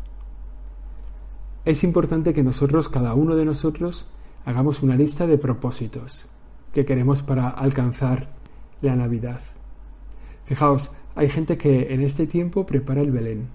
Es 1.63 1.83
importante 1.83 2.33
que 2.33 2.43
nosotros, 2.43 2.89
cada 2.89 3.13
uno 3.13 3.35
de 3.35 3.45
nosotros, 3.45 4.07
hagamos 4.45 4.81
una 4.83 4.95
lista 4.95 5.27
de 5.27 5.37
propósitos 5.37 6.25
que 6.73 6.85
queremos 6.85 7.21
para 7.21 7.49
alcanzar 7.49 8.29
la 8.81 8.95
Navidad. 8.95 9.41
Fijaos, 10.45 10.91
hay 11.15 11.29
gente 11.29 11.57
que 11.57 11.93
en 11.93 12.01
este 12.01 12.25
tiempo 12.27 12.65
prepara 12.65 13.01
el 13.01 13.11
Belén. 13.11 13.47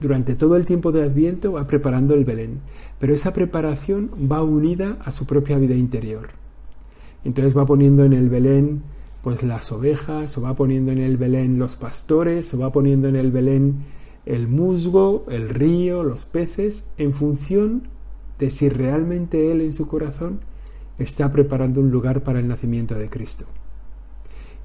Durante 0.00 0.36
todo 0.36 0.56
el 0.56 0.64
tiempo 0.64 0.92
de 0.92 1.02
Adviento 1.02 1.52
va 1.52 1.66
preparando 1.66 2.14
el 2.14 2.24
Belén, 2.24 2.60
pero 3.00 3.14
esa 3.14 3.32
preparación 3.32 4.10
va 4.30 4.42
unida 4.42 4.96
a 5.04 5.10
su 5.10 5.26
propia 5.26 5.58
vida 5.58 5.74
interior. 5.74 6.28
Entonces 7.24 7.56
va 7.56 7.66
poniendo 7.66 8.04
en 8.04 8.12
el 8.12 8.28
Belén 8.28 8.82
pues 9.22 9.42
las 9.42 9.72
ovejas, 9.72 10.38
o 10.38 10.42
va 10.42 10.54
poniendo 10.54 10.92
en 10.92 10.98
el 10.98 11.16
Belén 11.16 11.58
los 11.58 11.74
pastores, 11.74 12.54
o 12.54 12.58
va 12.58 12.70
poniendo 12.70 13.08
en 13.08 13.16
el 13.16 13.32
Belén 13.32 13.84
el 14.24 14.46
musgo, 14.46 15.26
el 15.28 15.48
río, 15.48 16.04
los 16.04 16.24
peces, 16.24 16.88
en 16.96 17.12
función 17.12 17.88
de 18.38 18.50
si 18.50 18.68
realmente 18.68 19.50
él 19.50 19.60
en 19.60 19.72
su 19.72 19.88
corazón 19.88 20.40
está 20.98 21.32
preparando 21.32 21.80
un 21.80 21.90
lugar 21.90 22.22
para 22.22 22.38
el 22.38 22.46
nacimiento 22.46 22.94
de 22.94 23.10
Cristo. 23.10 23.46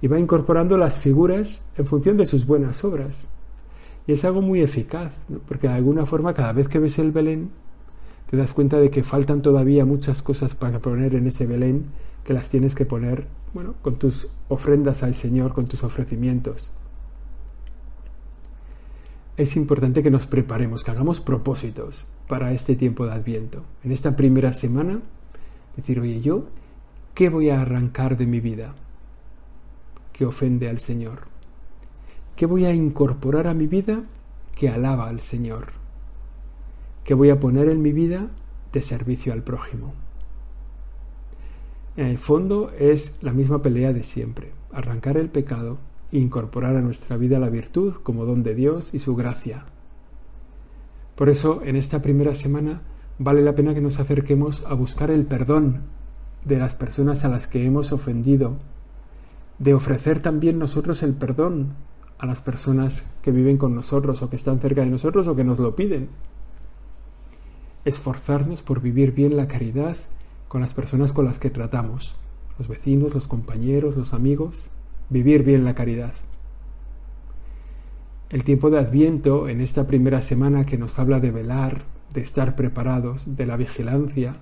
Y 0.02 0.08
va 0.08 0.20
incorporando 0.20 0.78
las 0.78 1.00
figuras 1.00 1.66
en 1.76 1.86
función 1.86 2.18
de 2.18 2.26
sus 2.26 2.46
buenas 2.46 2.84
obras. 2.84 3.28
Y 4.08 4.14
es 4.14 4.26
algo 4.26 4.42
muy 4.42 4.62
eficaz, 4.62 5.14
porque 5.48 5.68
de 5.68 5.74
alguna 5.74 6.06
forma 6.06 6.34
cada 6.34 6.54
vez 6.54 6.68
que 6.68 6.80
ves 6.80 7.00
el 7.00 7.12
Belén, 7.12 7.52
te 8.30 8.38
das 8.38 8.54
cuenta 8.54 8.80
de 8.80 8.90
que 8.90 9.04
faltan 9.04 9.42
todavía 9.42 9.86
muchas 9.86 10.22
cosas 10.22 10.56
para 10.56 10.80
poner 10.80 11.16
en 11.16 11.28
ese 11.28 11.46
Belén, 11.46 11.86
que 12.24 12.34
las 12.34 12.50
tienes 12.50 12.76
que 12.76 12.86
poner, 12.86 13.28
bueno, 13.54 13.76
con 13.82 13.96
tus 13.96 14.28
ofrendas 14.50 15.04
al 15.04 15.14
Señor, 15.14 15.54
con 15.54 15.68
tus 15.68 15.84
ofrecimientos. 15.84 16.72
Es 19.38 19.56
importante 19.56 20.04
que 20.04 20.12
nos 20.12 20.28
preparemos, 20.28 20.84
que 20.84 20.92
hagamos 20.92 21.22
propósitos 21.22 22.08
para 22.28 22.54
este 22.54 22.76
tiempo 22.76 23.06
de 23.06 23.14
Adviento. 23.14 23.64
En 23.84 23.92
esta 23.92 24.16
primera 24.16 24.54
semana 24.54 25.02
Decir, 25.76 26.00
oye, 26.00 26.22
yo, 26.22 26.46
¿qué 27.16 27.30
voy 27.30 27.50
a 27.50 27.62
arrancar 27.62 28.18
de 28.18 28.28
mi 28.28 28.40
vida 28.40 28.76
que 30.12 30.26
ofende 30.26 30.70
al 30.70 30.80
Señor? 30.80 31.33
¿Qué 32.36 32.48
voy 32.48 32.66
a 32.66 32.74
incorporar 32.74 33.46
a 33.46 33.54
mi 33.54 33.68
vida 33.68 34.02
que 34.56 34.68
alaba 34.68 35.08
al 35.08 35.20
Señor? 35.20 35.74
¿Qué 37.04 37.14
voy 37.14 37.30
a 37.30 37.40
poner 37.40 37.70
en 37.70 37.84
mi 37.84 37.92
vida 37.92 38.30
de 38.72 38.82
servicio 38.82 39.34
al 39.34 39.44
prójimo? 39.44 39.94
En 41.96 42.08
el 42.08 42.18
fondo 42.18 42.72
es 42.80 43.16
la 43.22 43.34
misma 43.34 43.62
pelea 43.62 43.94
de 43.94 44.04
siempre, 44.04 44.52
arrancar 44.72 45.18
el 45.18 45.30
pecado 45.30 45.78
e 46.12 46.18
incorporar 46.18 46.76
a 46.76 46.82
nuestra 46.82 47.18
vida 47.18 47.38
la 47.38 47.50
virtud 47.50 47.94
como 48.02 48.26
don 48.26 48.42
de 48.42 48.56
Dios 48.56 48.96
y 48.96 49.00
su 49.00 49.16
gracia. 49.16 49.66
Por 51.16 51.30
eso, 51.30 51.62
en 51.64 51.76
esta 51.76 52.02
primera 52.02 52.34
semana, 52.34 52.82
vale 53.20 53.44
la 53.44 53.54
pena 53.54 53.76
que 53.76 53.82
nos 53.82 54.00
acerquemos 54.00 54.64
a 54.66 54.74
buscar 54.74 55.12
el 55.12 55.28
perdón 55.28 55.82
de 56.46 56.58
las 56.58 56.74
personas 56.74 57.24
a 57.26 57.30
las 57.30 57.46
que 57.46 57.64
hemos 57.64 57.92
ofendido, 57.92 58.58
de 59.60 59.76
ofrecer 59.76 60.20
también 60.20 60.58
nosotros 60.58 61.04
el 61.04 61.14
perdón 61.14 61.76
a 62.24 62.26
las 62.26 62.40
personas 62.40 63.06
que 63.22 63.32
viven 63.32 63.58
con 63.58 63.76
nosotros 63.76 64.22
o 64.22 64.30
que 64.30 64.38
están 64.38 64.62
cerca 64.62 64.80
de 64.80 64.90
nosotros 64.90 65.28
o 65.28 65.36
que 65.36 65.44
nos 65.44 65.60
lo 65.60 65.76
piden. 65.76 66.08
Esforzarnos 67.84 68.64
por 68.64 68.80
vivir 68.80 69.12
bien 69.12 69.36
la 69.36 69.50
caridad 69.50 69.98
con 70.48 70.62
las 70.62 70.74
personas 70.74 71.12
con 71.12 71.26
las 71.26 71.38
que 71.38 71.50
tratamos, 71.50 72.16
los 72.58 72.70
vecinos, 72.70 73.14
los 73.14 73.28
compañeros, 73.28 73.98
los 73.98 74.14
amigos, 74.14 74.70
vivir 75.10 75.44
bien 75.44 75.66
la 75.66 75.76
caridad. 75.76 76.14
El 78.30 78.46
tiempo 78.46 78.70
de 78.70 78.80
Adviento, 78.80 79.50
en 79.50 79.60
esta 79.60 79.86
primera 79.86 80.22
semana 80.22 80.64
que 80.64 80.78
nos 80.78 81.00
habla 81.00 81.20
de 81.20 81.32
velar, 81.32 81.84
de 82.14 82.22
estar 82.22 82.56
preparados, 82.56 83.36
de 83.36 83.46
la 83.46 83.58
vigilancia, 83.58 84.38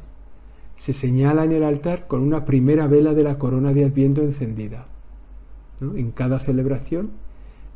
se 0.78 0.94
señala 0.94 1.46
en 1.46 1.54
el 1.54 1.64
altar 1.64 2.06
con 2.06 2.22
una 2.22 2.46
primera 2.46 2.86
vela 2.86 3.16
de 3.16 3.24
la 3.24 3.40
corona 3.40 3.74
de 3.74 3.86
Adviento 3.86 4.22
encendida. 4.22 4.86
En 5.82 6.12
cada 6.12 6.38
celebración 6.38 7.10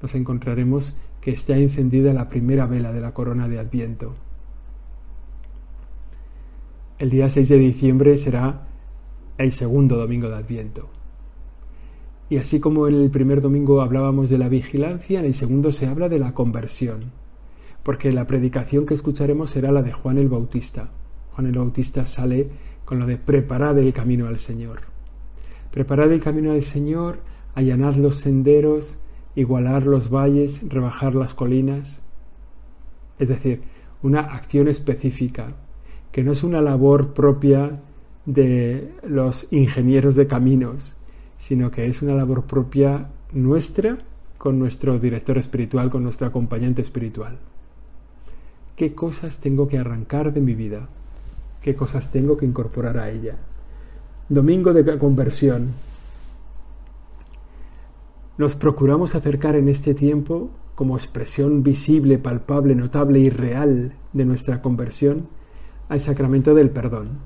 nos 0.05 0.13
encontraremos 0.13 0.95
que 1.19 1.31
está 1.31 1.57
encendida 1.57 2.13
la 2.13 2.29
primera 2.29 2.67
vela 2.67 2.93
de 2.93 3.01
la 3.01 3.15
corona 3.15 3.47
de 3.47 3.57
Adviento. 3.57 4.13
El 6.99 7.09
día 7.09 7.27
6 7.27 7.49
de 7.49 7.57
diciembre 7.57 8.15
será 8.19 8.67
el 9.39 9.51
segundo 9.51 9.97
domingo 9.97 10.29
de 10.29 10.35
Adviento. 10.35 10.89
Y 12.29 12.37
así 12.37 12.59
como 12.59 12.87
en 12.87 12.93
el 12.93 13.09
primer 13.09 13.41
domingo 13.41 13.81
hablábamos 13.81 14.29
de 14.29 14.37
la 14.37 14.47
vigilancia, 14.47 15.21
en 15.21 15.25
el 15.25 15.33
segundo 15.33 15.71
se 15.71 15.87
habla 15.87 16.07
de 16.07 16.19
la 16.19 16.35
conversión 16.35 17.11
porque 17.81 18.11
la 18.11 18.25
predicación 18.25 18.87
que 18.87 18.95
escucharemos 18.95 19.51
será 19.51 19.71
la 19.71 19.83
de 19.83 19.91
Juan 19.91 20.17
el 20.17 20.27
Bautista. 20.27 20.89
Juan 21.33 21.45
el 21.45 21.57
Bautista 21.57 22.07
sale 22.07 22.49
con 22.83 22.99
lo 22.99 23.05
de 23.05 23.17
preparad 23.17 23.77
el 23.77 23.93
camino 23.93 24.27
al 24.27 24.39
Señor. 24.39 24.81
Preparad 25.71 26.11
el 26.11 26.19
camino 26.19 26.51
al 26.51 26.63
Señor, 26.63 27.19
allanar 27.53 27.97
los 27.97 28.17
senderos, 28.17 28.97
igualar 29.35 29.85
los 29.85 30.09
valles, 30.09 30.67
rebajar 30.67 31.15
las 31.15 31.33
colinas. 31.33 32.01
Es 33.19 33.27
decir, 33.27 33.61
una 34.01 34.21
acción 34.21 34.67
específica, 34.67 35.53
que 36.11 36.23
no 36.23 36.31
es 36.31 36.43
una 36.43 36.61
labor 36.61 37.13
propia 37.13 37.79
de 38.25 38.91
los 39.07 39.47
ingenieros 39.51 40.15
de 40.15 40.27
caminos, 40.27 40.95
sino 41.39 41.71
que 41.71 41.87
es 41.87 42.01
una 42.01 42.15
labor 42.15 42.43
propia 42.43 43.07
nuestra 43.33 43.97
con 44.37 44.59
nuestro 44.59 44.99
director 44.99 45.37
espiritual, 45.37 45.89
con 45.89 46.03
nuestro 46.03 46.27
acompañante 46.27 46.81
espiritual 46.81 47.37
qué 48.75 48.93
cosas 48.93 49.39
tengo 49.39 49.67
que 49.67 49.77
arrancar 49.77 50.33
de 50.33 50.41
mi 50.41 50.53
vida, 50.53 50.87
qué 51.61 51.75
cosas 51.75 52.11
tengo 52.11 52.37
que 52.37 52.45
incorporar 52.45 52.97
a 52.97 53.09
ella. 53.09 53.35
Domingo 54.27 54.73
de 54.73 54.97
conversión. 54.97 55.69
Nos 58.37 58.55
procuramos 58.55 59.15
acercar 59.15 59.55
en 59.55 59.69
este 59.69 59.93
tiempo, 59.93 60.49
como 60.75 60.97
expresión 60.97 61.63
visible, 61.63 62.17
palpable, 62.17 62.75
notable 62.75 63.19
y 63.19 63.29
real 63.29 63.93
de 64.13 64.25
nuestra 64.25 64.61
conversión, 64.61 65.27
al 65.87 66.01
sacramento 66.01 66.53
del 66.53 66.69
perdón, 66.69 67.19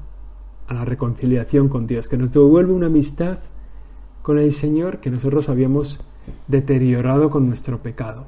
a 0.67 0.73
la 0.73 0.85
reconciliación 0.85 1.69
con 1.69 1.87
Dios, 1.87 2.07
que 2.07 2.17
nos 2.17 2.31
devuelve 2.31 2.73
una 2.73 2.87
amistad 2.87 3.39
con 4.21 4.37
el 4.37 4.53
Señor 4.53 4.99
que 4.99 5.09
nosotros 5.09 5.49
habíamos 5.49 5.99
deteriorado 6.47 7.29
con 7.29 7.47
nuestro 7.47 7.81
pecado. 7.81 8.27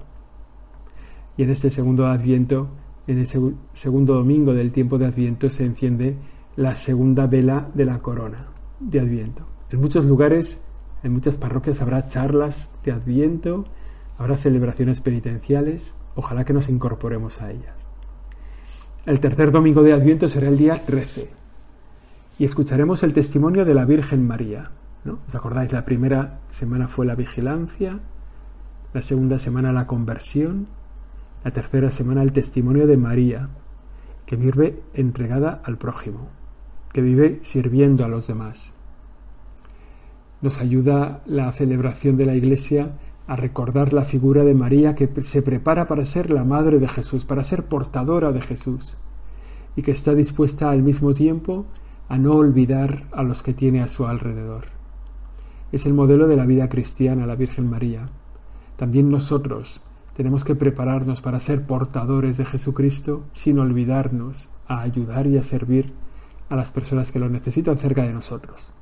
Y 1.37 1.43
en 1.43 1.51
este 1.51 1.69
segundo 1.69 2.07
adviento 2.07 2.69
en 3.07 3.19
el 3.19 3.27
segundo 3.73 4.15
domingo 4.15 4.53
del 4.53 4.71
tiempo 4.71 4.97
de 4.97 5.05
Adviento 5.05 5.49
se 5.49 5.65
enciende 5.65 6.15
la 6.55 6.75
segunda 6.75 7.27
vela 7.27 7.69
de 7.73 7.85
la 7.85 7.99
corona 7.99 8.47
de 8.79 8.99
Adviento. 8.99 9.45
En 9.69 9.79
muchos 9.81 10.05
lugares, 10.05 10.63
en 11.03 11.13
muchas 11.13 11.37
parroquias 11.37 11.81
habrá 11.81 12.07
charlas 12.07 12.71
de 12.83 12.91
Adviento, 12.91 13.65
habrá 14.17 14.37
celebraciones 14.37 15.01
penitenciales, 15.01 15.95
ojalá 16.15 16.45
que 16.45 16.53
nos 16.53 16.69
incorporemos 16.69 17.41
a 17.41 17.51
ellas. 17.51 17.75
El 19.05 19.19
tercer 19.19 19.51
domingo 19.51 19.81
de 19.81 19.93
Adviento 19.93 20.29
será 20.29 20.47
el 20.47 20.57
día 20.57 20.85
13 20.85 21.29
y 22.37 22.45
escucharemos 22.45 23.03
el 23.03 23.13
testimonio 23.13 23.65
de 23.65 23.73
la 23.73 23.85
Virgen 23.85 24.27
María, 24.27 24.71
¿no? 25.03 25.19
¿Os 25.27 25.35
acordáis? 25.35 25.71
La 25.71 25.85
primera 25.85 26.39
semana 26.51 26.87
fue 26.87 27.05
la 27.05 27.15
vigilancia, 27.15 27.99
la 28.93 29.01
segunda 29.01 29.39
semana 29.39 29.71
la 29.71 29.87
conversión, 29.87 30.67
la 31.43 31.51
tercera 31.51 31.89
semana 31.89 32.21
el 32.21 32.31
testimonio 32.31 32.85
de 32.85 32.97
María, 32.97 33.49
que 34.25 34.35
vive 34.35 34.81
entregada 34.93 35.61
al 35.63 35.77
prójimo, 35.77 36.29
que 36.93 37.01
vive 37.01 37.39
sirviendo 37.41 38.05
a 38.05 38.07
los 38.07 38.27
demás. 38.27 38.73
Nos 40.41 40.59
ayuda 40.59 41.21
la 41.25 41.51
celebración 41.51 42.17
de 42.17 42.25
la 42.25 42.35
Iglesia 42.35 42.93
a 43.27 43.35
recordar 43.35 43.93
la 43.93 44.05
figura 44.05 44.43
de 44.43 44.55
María 44.55 44.95
que 44.95 45.07
se 45.21 45.41
prepara 45.41 45.87
para 45.87 46.05
ser 46.05 46.31
la 46.31 46.43
madre 46.43 46.79
de 46.79 46.87
Jesús, 46.87 47.25
para 47.25 47.43
ser 47.43 47.65
portadora 47.65 48.31
de 48.31 48.41
Jesús, 48.41 48.97
y 49.75 49.83
que 49.83 49.91
está 49.91 50.13
dispuesta 50.15 50.71
al 50.71 50.81
mismo 50.81 51.13
tiempo 51.13 51.65
a 52.09 52.17
no 52.17 52.33
olvidar 52.33 53.05
a 53.11 53.23
los 53.23 53.43
que 53.43 53.53
tiene 53.53 53.81
a 53.81 53.87
su 53.87 54.05
alrededor. 54.05 54.65
Es 55.71 55.85
el 55.85 55.93
modelo 55.93 56.27
de 56.27 56.35
la 56.35 56.45
vida 56.45 56.67
cristiana, 56.67 57.25
la 57.25 57.35
Virgen 57.35 57.69
María. 57.69 58.09
También 58.75 59.09
nosotros 59.09 59.81
tenemos 60.15 60.43
que 60.43 60.55
prepararnos 60.55 61.21
para 61.21 61.39
ser 61.39 61.65
portadores 61.65 62.35
de 62.37 62.45
Jesucristo 62.45 63.23
sin 63.31 63.59
olvidarnos 63.59 64.49
a 64.67 64.81
ayudar 64.81 65.27
y 65.27 65.37
a 65.37 65.43
servir 65.43 65.93
a 66.49 66.55
las 66.55 66.71
personas 66.71 67.11
que 67.11 67.19
lo 67.19 67.29
necesitan 67.29 67.77
cerca 67.77 68.03
de 68.03 68.11
nosotros. 68.11 68.73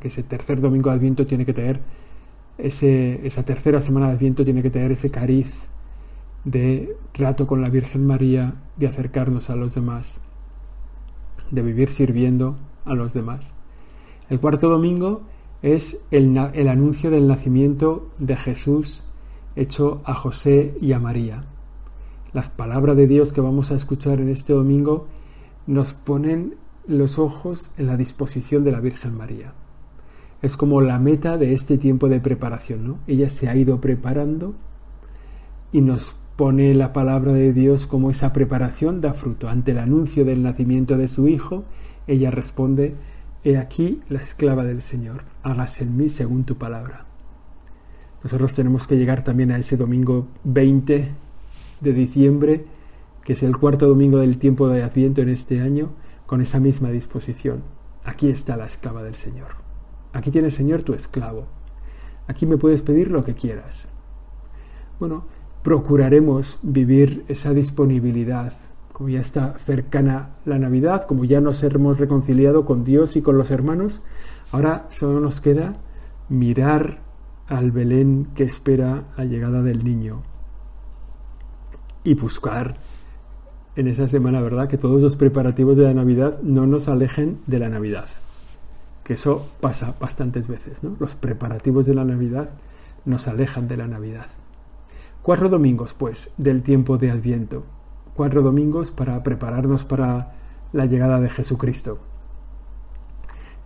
Que 0.00 0.08
ese 0.08 0.22
tercer 0.22 0.60
domingo 0.60 0.90
de 0.90 0.96
Adviento 0.96 1.26
tiene 1.26 1.46
que 1.46 1.52
tener 1.52 1.80
ese, 2.58 3.26
esa 3.26 3.44
tercera 3.44 3.80
semana 3.80 4.08
de 4.08 4.12
Adviento 4.14 4.44
tiene 4.44 4.62
que 4.62 4.70
tener 4.70 4.92
ese 4.92 5.10
cariz 5.10 5.52
de 6.44 6.96
trato 7.12 7.46
con 7.46 7.62
la 7.62 7.70
Virgen 7.70 8.06
María, 8.06 8.54
de 8.76 8.86
acercarnos 8.86 9.50
a 9.50 9.56
los 9.56 9.74
demás, 9.74 10.20
de 11.50 11.62
vivir 11.62 11.90
sirviendo 11.90 12.56
a 12.84 12.94
los 12.94 13.14
demás. 13.14 13.54
El 14.28 14.40
cuarto 14.40 14.68
domingo 14.68 15.22
es 15.62 16.02
el, 16.10 16.36
el 16.52 16.68
anuncio 16.68 17.10
del 17.10 17.26
nacimiento 17.26 18.10
de 18.18 18.36
Jesús 18.36 19.04
hecho 19.56 20.02
a 20.04 20.14
José 20.14 20.76
y 20.80 20.92
a 20.92 20.98
María. 20.98 21.44
Las 22.32 22.50
palabras 22.50 22.96
de 22.96 23.06
Dios 23.06 23.32
que 23.32 23.40
vamos 23.40 23.70
a 23.70 23.76
escuchar 23.76 24.20
en 24.20 24.28
este 24.28 24.52
domingo 24.52 25.06
nos 25.66 25.92
ponen 25.92 26.56
los 26.86 27.18
ojos 27.18 27.70
en 27.78 27.86
la 27.86 27.96
disposición 27.96 28.64
de 28.64 28.72
la 28.72 28.80
Virgen 28.80 29.16
María. 29.16 29.54
Es 30.44 30.58
como 30.58 30.82
la 30.82 30.98
meta 30.98 31.38
de 31.38 31.54
este 31.54 31.78
tiempo 31.78 32.10
de 32.10 32.20
preparación, 32.20 32.86
¿no? 32.86 32.98
Ella 33.06 33.30
se 33.30 33.48
ha 33.48 33.56
ido 33.56 33.80
preparando 33.80 34.54
y 35.72 35.80
nos 35.80 36.14
pone 36.36 36.74
la 36.74 36.92
palabra 36.92 37.32
de 37.32 37.54
Dios 37.54 37.86
como 37.86 38.10
esa 38.10 38.34
preparación 38.34 39.00
da 39.00 39.14
fruto. 39.14 39.48
Ante 39.48 39.70
el 39.70 39.78
anuncio 39.78 40.26
del 40.26 40.42
nacimiento 40.42 40.98
de 40.98 41.08
su 41.08 41.28
hijo, 41.28 41.64
ella 42.06 42.30
responde, 42.30 42.94
He 43.42 43.56
aquí 43.56 44.02
la 44.10 44.18
esclava 44.18 44.64
del 44.64 44.82
Señor, 44.82 45.22
hágase 45.42 45.84
en 45.84 45.96
mí 45.96 46.10
según 46.10 46.44
tu 46.44 46.56
palabra. 46.56 47.06
Nosotros 48.22 48.52
tenemos 48.52 48.86
que 48.86 48.98
llegar 48.98 49.24
también 49.24 49.50
a 49.50 49.56
ese 49.56 49.78
domingo 49.78 50.28
20 50.44 51.08
de 51.80 51.92
diciembre, 51.94 52.66
que 53.24 53.32
es 53.32 53.42
el 53.42 53.56
cuarto 53.56 53.88
domingo 53.88 54.18
del 54.18 54.36
tiempo 54.36 54.68
de 54.68 54.82
Adviento 54.82 55.22
en 55.22 55.30
este 55.30 55.62
año, 55.62 55.92
con 56.26 56.42
esa 56.42 56.60
misma 56.60 56.90
disposición. 56.90 57.62
Aquí 58.04 58.28
está 58.28 58.58
la 58.58 58.66
esclava 58.66 59.02
del 59.02 59.14
Señor. 59.14 59.63
Aquí 60.14 60.30
tiene 60.30 60.50
Señor 60.50 60.82
tu 60.82 60.94
esclavo. 60.94 61.46
Aquí 62.28 62.46
me 62.46 62.56
puedes 62.56 62.82
pedir 62.82 63.10
lo 63.10 63.24
que 63.24 63.34
quieras. 63.34 63.88
Bueno, 64.98 65.24
procuraremos 65.62 66.58
vivir 66.62 67.24
esa 67.28 67.52
disponibilidad, 67.52 68.54
como 68.92 69.08
ya 69.10 69.20
está 69.20 69.58
cercana 69.66 70.30
la 70.46 70.58
Navidad, 70.58 71.04
como 71.06 71.24
ya 71.24 71.40
nos 71.40 71.62
hemos 71.64 71.98
reconciliado 71.98 72.64
con 72.64 72.84
Dios 72.84 73.16
y 73.16 73.22
con 73.22 73.36
los 73.36 73.50
hermanos, 73.50 74.02
ahora 74.52 74.86
solo 74.90 75.18
nos 75.18 75.40
queda 75.40 75.74
mirar 76.28 77.00
al 77.48 77.72
Belén 77.72 78.28
que 78.36 78.44
espera 78.44 79.04
la 79.18 79.24
llegada 79.24 79.62
del 79.62 79.84
niño 79.84 80.22
y 82.04 82.14
buscar 82.14 82.76
en 83.74 83.88
esa 83.88 84.06
semana, 84.06 84.40
¿verdad? 84.40 84.68
Que 84.68 84.78
todos 84.78 85.02
los 85.02 85.16
preparativos 85.16 85.76
de 85.76 85.84
la 85.84 85.94
Navidad 85.94 86.40
no 86.42 86.66
nos 86.66 86.86
alejen 86.86 87.40
de 87.46 87.58
la 87.58 87.68
Navidad. 87.68 88.06
Que 89.04 89.14
eso 89.14 89.52
pasa 89.60 89.94
bastantes 90.00 90.48
veces, 90.48 90.82
¿no? 90.82 90.96
Los 90.98 91.14
preparativos 91.14 91.86
de 91.86 91.94
la 91.94 92.04
Navidad 92.04 92.50
nos 93.04 93.28
alejan 93.28 93.68
de 93.68 93.76
la 93.76 93.86
Navidad. 93.86 94.26
Cuatro 95.22 95.48
domingos, 95.48 95.94
pues, 95.94 96.32
del 96.36 96.62
tiempo 96.62 96.98
de 96.98 97.10
Adviento. 97.10 97.64
Cuatro 98.16 98.42
domingos 98.42 98.90
para 98.90 99.22
prepararnos 99.22 99.84
para 99.84 100.32
la 100.72 100.86
llegada 100.86 101.20
de 101.20 101.30
Jesucristo. 101.30 101.98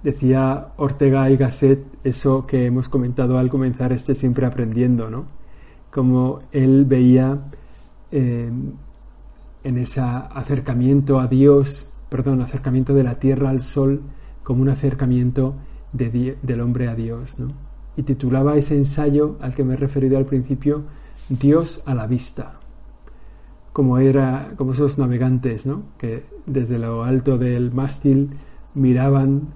Decía 0.02 0.68
Ortega 0.76 1.28
y 1.30 1.36
Gasset 1.36 1.84
eso 2.04 2.46
que 2.46 2.66
hemos 2.66 2.88
comentado 2.88 3.38
al 3.38 3.50
comenzar 3.50 3.92
este 3.92 4.14
siempre 4.14 4.46
aprendiendo, 4.46 5.10
¿no? 5.10 5.26
Como 5.90 6.40
él 6.52 6.84
veía 6.84 7.38
eh, 8.12 8.50
en 9.64 9.78
ese 9.78 10.00
acercamiento 10.00 11.18
a 11.18 11.26
Dios, 11.26 11.90
perdón, 12.08 12.40
acercamiento 12.42 12.94
de 12.94 13.02
la 13.02 13.16
tierra 13.16 13.50
al 13.50 13.62
sol, 13.62 14.02
como 14.48 14.62
un 14.62 14.70
acercamiento 14.70 15.56
del 15.92 16.60
hombre 16.62 16.88
a 16.88 16.94
Dios, 16.94 17.38
¿no? 17.38 17.48
Y 17.98 18.04
titulaba 18.04 18.56
ese 18.56 18.76
ensayo 18.76 19.36
al 19.42 19.54
que 19.54 19.62
me 19.62 19.74
he 19.74 19.76
referido 19.76 20.16
al 20.16 20.24
principio, 20.24 20.84
Dios 21.28 21.82
a 21.84 21.94
la 21.94 22.06
vista. 22.06 22.54
Como 23.74 23.98
era, 23.98 24.54
como 24.56 24.72
esos 24.72 24.96
navegantes, 24.96 25.66
¿no? 25.66 25.82
Que 25.98 26.24
desde 26.46 26.78
lo 26.78 27.04
alto 27.04 27.36
del 27.36 27.72
mástil 27.72 28.30
miraban 28.72 29.48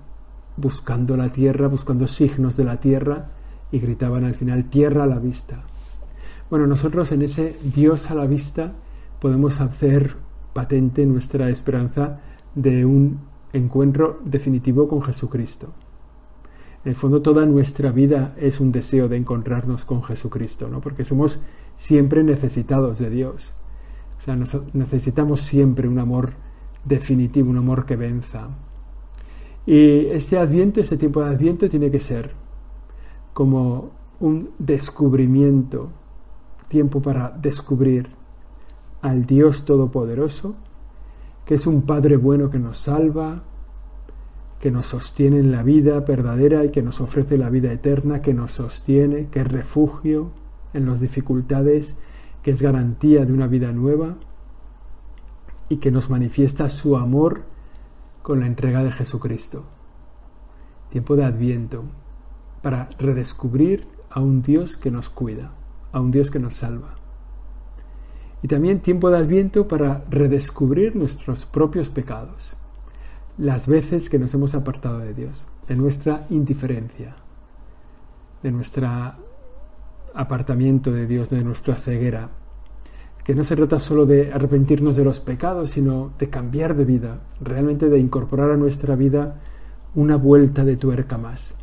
buscando 0.58 1.16
la 1.16 1.30
tierra, 1.30 1.68
buscando 1.68 2.06
signos 2.06 2.58
de 2.58 2.64
la 2.64 2.78
tierra, 2.78 3.30
y 3.70 3.78
gritaban 3.78 4.24
al 4.24 4.34
final, 4.34 4.64
tierra 4.64 5.04
a 5.04 5.06
la 5.06 5.18
vista. 5.18 5.62
Bueno, 6.50 6.66
nosotros 6.66 7.12
en 7.12 7.22
ese 7.22 7.56
Dios 7.74 8.10
a 8.10 8.14
la 8.14 8.26
vista 8.26 8.72
podemos 9.22 9.58
hacer 9.58 10.16
patente 10.52 11.06
nuestra 11.06 11.48
esperanza 11.48 12.20
de 12.54 12.84
un 12.84 13.31
encuentro 13.52 14.20
definitivo 14.24 14.88
con 14.88 15.02
Jesucristo. 15.02 15.68
En 16.84 16.90
el 16.90 16.96
fondo 16.96 17.22
toda 17.22 17.46
nuestra 17.46 17.92
vida 17.92 18.34
es 18.36 18.58
un 18.58 18.72
deseo 18.72 19.08
de 19.08 19.16
encontrarnos 19.16 19.84
con 19.84 20.02
Jesucristo, 20.02 20.68
¿no? 20.68 20.80
Porque 20.80 21.04
somos 21.04 21.38
siempre 21.76 22.24
necesitados 22.24 22.98
de 22.98 23.10
Dios. 23.10 23.54
O 24.18 24.20
sea, 24.20 24.36
necesitamos 24.72 25.42
siempre 25.42 25.86
un 25.86 25.98
amor 25.98 26.34
definitivo, 26.84 27.50
un 27.50 27.58
amor 27.58 27.86
que 27.86 27.96
venza. 27.96 28.48
Y 29.64 30.06
este 30.06 30.38
adviento, 30.38 30.80
este 30.80 30.96
tiempo 30.96 31.22
de 31.22 31.30
adviento 31.30 31.68
tiene 31.68 31.90
que 31.90 32.00
ser 32.00 32.32
como 33.32 33.90
un 34.18 34.50
descubrimiento, 34.58 35.90
tiempo 36.68 37.00
para 37.00 37.30
descubrir 37.30 38.08
al 39.02 39.24
Dios 39.24 39.64
Todopoderoso, 39.64 40.56
que 41.44 41.54
es 41.56 41.66
un 41.66 41.82
Padre 41.82 42.16
bueno 42.16 42.50
que 42.50 42.58
nos 42.58 42.78
salva, 42.78 43.42
que 44.60 44.70
nos 44.70 44.86
sostiene 44.86 45.38
en 45.38 45.50
la 45.50 45.62
vida 45.62 45.98
verdadera 46.00 46.64
y 46.64 46.70
que 46.70 46.82
nos 46.82 47.00
ofrece 47.00 47.36
la 47.36 47.50
vida 47.50 47.72
eterna, 47.72 48.22
que 48.22 48.32
nos 48.32 48.52
sostiene, 48.52 49.26
que 49.28 49.40
es 49.40 49.50
refugio 49.50 50.30
en 50.72 50.86
las 50.86 51.00
dificultades, 51.00 51.96
que 52.42 52.52
es 52.52 52.62
garantía 52.62 53.24
de 53.24 53.32
una 53.32 53.48
vida 53.48 53.72
nueva 53.72 54.16
y 55.68 55.78
que 55.78 55.90
nos 55.90 56.10
manifiesta 56.10 56.68
su 56.68 56.96
amor 56.96 57.42
con 58.22 58.40
la 58.40 58.46
entrega 58.46 58.84
de 58.84 58.92
Jesucristo. 58.92 59.64
Tiempo 60.90 61.16
de 61.16 61.24
adviento 61.24 61.84
para 62.62 62.88
redescubrir 62.98 63.88
a 64.10 64.20
un 64.20 64.42
Dios 64.42 64.76
que 64.76 64.90
nos 64.90 65.10
cuida, 65.10 65.54
a 65.90 66.00
un 66.00 66.10
Dios 66.12 66.30
que 66.30 66.38
nos 66.38 66.54
salva. 66.54 67.01
Y 68.42 68.48
también 68.48 68.80
tiempo 68.80 69.10
de 69.10 69.18
adviento 69.18 69.68
para 69.68 70.04
redescubrir 70.10 70.96
nuestros 70.96 71.46
propios 71.46 71.90
pecados, 71.90 72.56
las 73.38 73.66
veces 73.66 74.10
que 74.10 74.18
nos 74.18 74.34
hemos 74.34 74.54
apartado 74.54 74.98
de 74.98 75.14
Dios, 75.14 75.46
de 75.68 75.76
nuestra 75.76 76.26
indiferencia, 76.30 77.14
de 78.42 78.50
nuestro 78.50 78.88
apartamiento 80.14 80.90
de 80.90 81.06
Dios, 81.06 81.30
de 81.30 81.44
nuestra 81.44 81.76
ceguera, 81.76 82.30
que 83.24 83.34
no 83.34 83.44
se 83.44 83.54
trata 83.54 83.78
solo 83.78 84.04
de 84.04 84.32
arrepentirnos 84.32 84.96
de 84.96 85.04
los 85.04 85.20
pecados, 85.20 85.70
sino 85.70 86.12
de 86.18 86.28
cambiar 86.28 86.74
de 86.74 86.84
vida, 86.84 87.20
realmente 87.40 87.88
de 87.88 88.00
incorporar 88.00 88.50
a 88.50 88.56
nuestra 88.56 88.96
vida 88.96 89.40
una 89.94 90.16
vuelta 90.16 90.64
de 90.64 90.76
tuerca 90.76 91.18
más. 91.18 91.54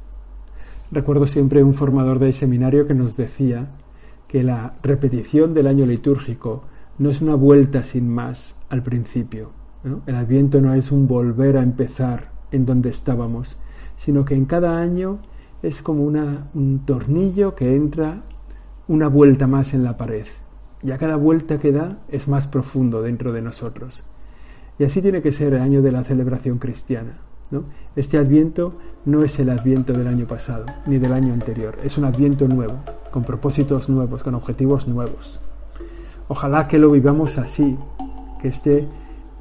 Recuerdo 0.91 1.27
siempre 1.27 1.63
un 1.63 1.73
formador 1.73 2.19
del 2.19 2.33
seminario 2.33 2.87
que 2.87 2.93
nos 2.93 3.17
decía 3.17 3.67
que 4.29 4.43
la 4.43 4.75
repetición 4.83 5.53
del 5.53 5.67
año 5.67 5.85
litúrgico 5.85 6.63
no 6.99 7.09
es 7.09 7.19
una 7.19 7.33
vuelta 7.35 7.83
sin 7.83 8.07
más 8.07 8.55
al 8.69 8.83
principio. 8.83 9.49
El 10.05 10.15
adviento 10.15 10.61
no 10.61 10.73
es 10.75 10.91
un 10.91 11.07
volver 11.07 11.57
a 11.57 11.63
empezar 11.63 12.31
en 12.51 12.65
donde 12.65 12.89
estábamos, 12.89 13.57
sino 13.97 14.25
que 14.25 14.35
en 14.35 14.45
cada 14.45 14.79
año 14.79 15.19
es 15.63 15.81
como 15.81 16.03
una, 16.03 16.47
un 16.53 16.85
tornillo 16.85 17.55
que 17.55 17.75
entra 17.75 18.21
una 18.87 19.07
vuelta 19.07 19.47
más 19.47 19.73
en 19.73 19.83
la 19.83 19.97
pared 19.97 20.27
y 20.83 20.91
a 20.91 20.97
cada 20.97 21.15
vuelta 21.15 21.59
que 21.59 21.71
da 21.71 21.97
es 22.09 22.27
más 22.27 22.47
profundo 22.47 23.01
dentro 23.01 23.33
de 23.33 23.41
nosotros. 23.41 24.03
Y 24.77 24.83
así 24.83 25.01
tiene 25.01 25.23
que 25.23 25.31
ser 25.31 25.53
el 25.53 25.61
año 25.61 25.81
de 25.81 25.91
la 25.91 26.03
celebración 26.03 26.59
cristiana. 26.59 27.17
¿no? 27.51 27.63
Este 27.95 28.17
adviento 28.17 28.75
no 29.05 29.23
es 29.23 29.39
el 29.39 29.49
adviento 29.49 29.93
del 29.93 30.07
año 30.07 30.27
pasado 30.27 30.65
ni 30.85 30.99
del 30.99 31.13
año 31.13 31.33
anterior, 31.33 31.77
es 31.83 31.97
un 31.97 32.05
adviento 32.05 32.47
nuevo, 32.47 32.75
con 33.12 33.24
propósitos 33.24 33.89
nuevos, 33.89 34.24
con 34.24 34.36
objetivos 34.36 34.88
nuevos. 34.88 35.39
Ojalá 36.28 36.67
que 36.67 36.78
lo 36.78 36.91
vivamos 36.91 37.38
así, 37.38 37.78
que 38.41 38.50
este, 38.50 38.88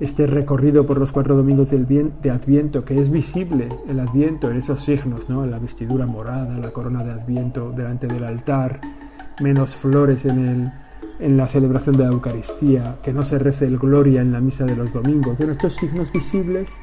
este 0.00 0.26
recorrido 0.26 0.86
por 0.86 0.98
los 0.98 1.12
cuatro 1.12 1.36
domingos 1.36 1.70
del 1.70 1.86
de 1.86 2.30
Adviento, 2.30 2.84
que 2.84 2.98
es 2.98 3.10
visible 3.10 3.68
el 3.88 4.00
Adviento 4.00 4.50
en 4.50 4.56
esos 4.56 4.82
signos, 4.82 5.28
¿no? 5.28 5.44
la 5.46 5.58
vestidura 5.58 6.06
morada, 6.06 6.56
la 6.58 6.70
corona 6.70 7.04
de 7.04 7.12
Adviento 7.12 7.72
delante 7.72 8.06
del 8.06 8.24
altar, 8.24 8.80
menos 9.40 9.76
flores 9.76 10.24
en, 10.24 10.46
el, 10.46 10.72
en 11.18 11.36
la 11.36 11.46
celebración 11.46 11.96
de 11.96 12.04
la 12.04 12.10
Eucaristía, 12.10 12.96
que 13.02 13.12
no 13.12 13.22
se 13.22 13.38
rece 13.38 13.66
el 13.66 13.78
Gloria 13.78 14.20
en 14.22 14.32
la 14.32 14.40
misa 14.40 14.64
de 14.64 14.76
los 14.76 14.92
domingos, 14.92 15.36
que 15.36 15.44
estos 15.44 15.74
signos 15.74 16.10
visibles 16.12 16.78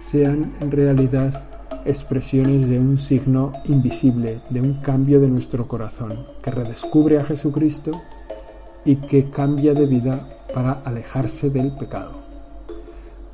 sean 0.00 0.52
en 0.60 0.70
realidad 0.70 1.51
expresiones 1.84 2.68
de 2.68 2.78
un 2.78 2.98
signo 2.98 3.52
invisible, 3.64 4.40
de 4.50 4.60
un 4.60 4.74
cambio 4.74 5.20
de 5.20 5.28
nuestro 5.28 5.66
corazón, 5.68 6.14
que 6.42 6.50
redescubre 6.50 7.18
a 7.18 7.24
Jesucristo 7.24 7.92
y 8.84 8.96
que 8.96 9.30
cambia 9.30 9.74
de 9.74 9.86
vida 9.86 10.28
para 10.54 10.72
alejarse 10.84 11.50
del 11.50 11.72
pecado. 11.72 12.12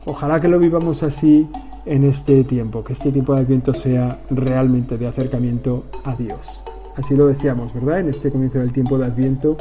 Ojalá 0.04 0.40
que 0.40 0.48
lo 0.48 0.58
vivamos 0.58 1.02
así 1.02 1.48
en 1.84 2.04
este 2.04 2.44
tiempo, 2.44 2.84
que 2.84 2.92
este 2.92 3.10
tiempo 3.10 3.34
de 3.34 3.40
Adviento 3.40 3.74
sea 3.74 4.18
realmente 4.30 4.98
de 4.98 5.06
acercamiento 5.06 5.84
a 6.04 6.14
Dios. 6.14 6.62
Así 6.96 7.14
lo 7.14 7.26
deseamos, 7.26 7.72
¿verdad? 7.72 8.00
En 8.00 8.08
este 8.08 8.30
comienzo 8.30 8.58
del 8.58 8.72
tiempo 8.72 8.98
de 8.98 9.06
Adviento, 9.06 9.56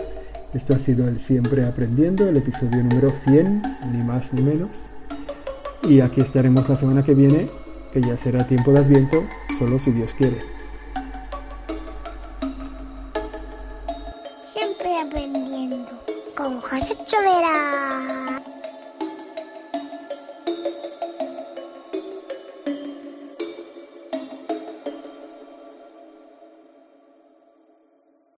esto 0.54 0.73
ha 0.73 0.80
sido 0.80 1.08
el 1.08 1.19
Siempre 1.19 1.65
Aprendiendo, 1.65 2.28
el 2.28 2.38
episodio 2.38 2.84
número 2.84 3.12
100, 3.26 3.62
ni 3.91 4.04
más 4.04 4.34
ni 4.34 4.41
menos. 4.41 4.69
Y 5.84 6.00
aquí 6.02 6.21
estaremos 6.21 6.67
la 6.67 6.76
semana 6.76 7.04
que 7.04 7.13
viene, 7.13 7.47
que 8.01 8.07
ya 8.07 8.17
será 8.17 8.45
tiempo 8.45 8.71
de 8.71 8.79
Adviento, 8.79 9.25
solo 9.57 9.79
si 9.79 9.91
Dios 9.91 10.13
quiere. 10.13 10.56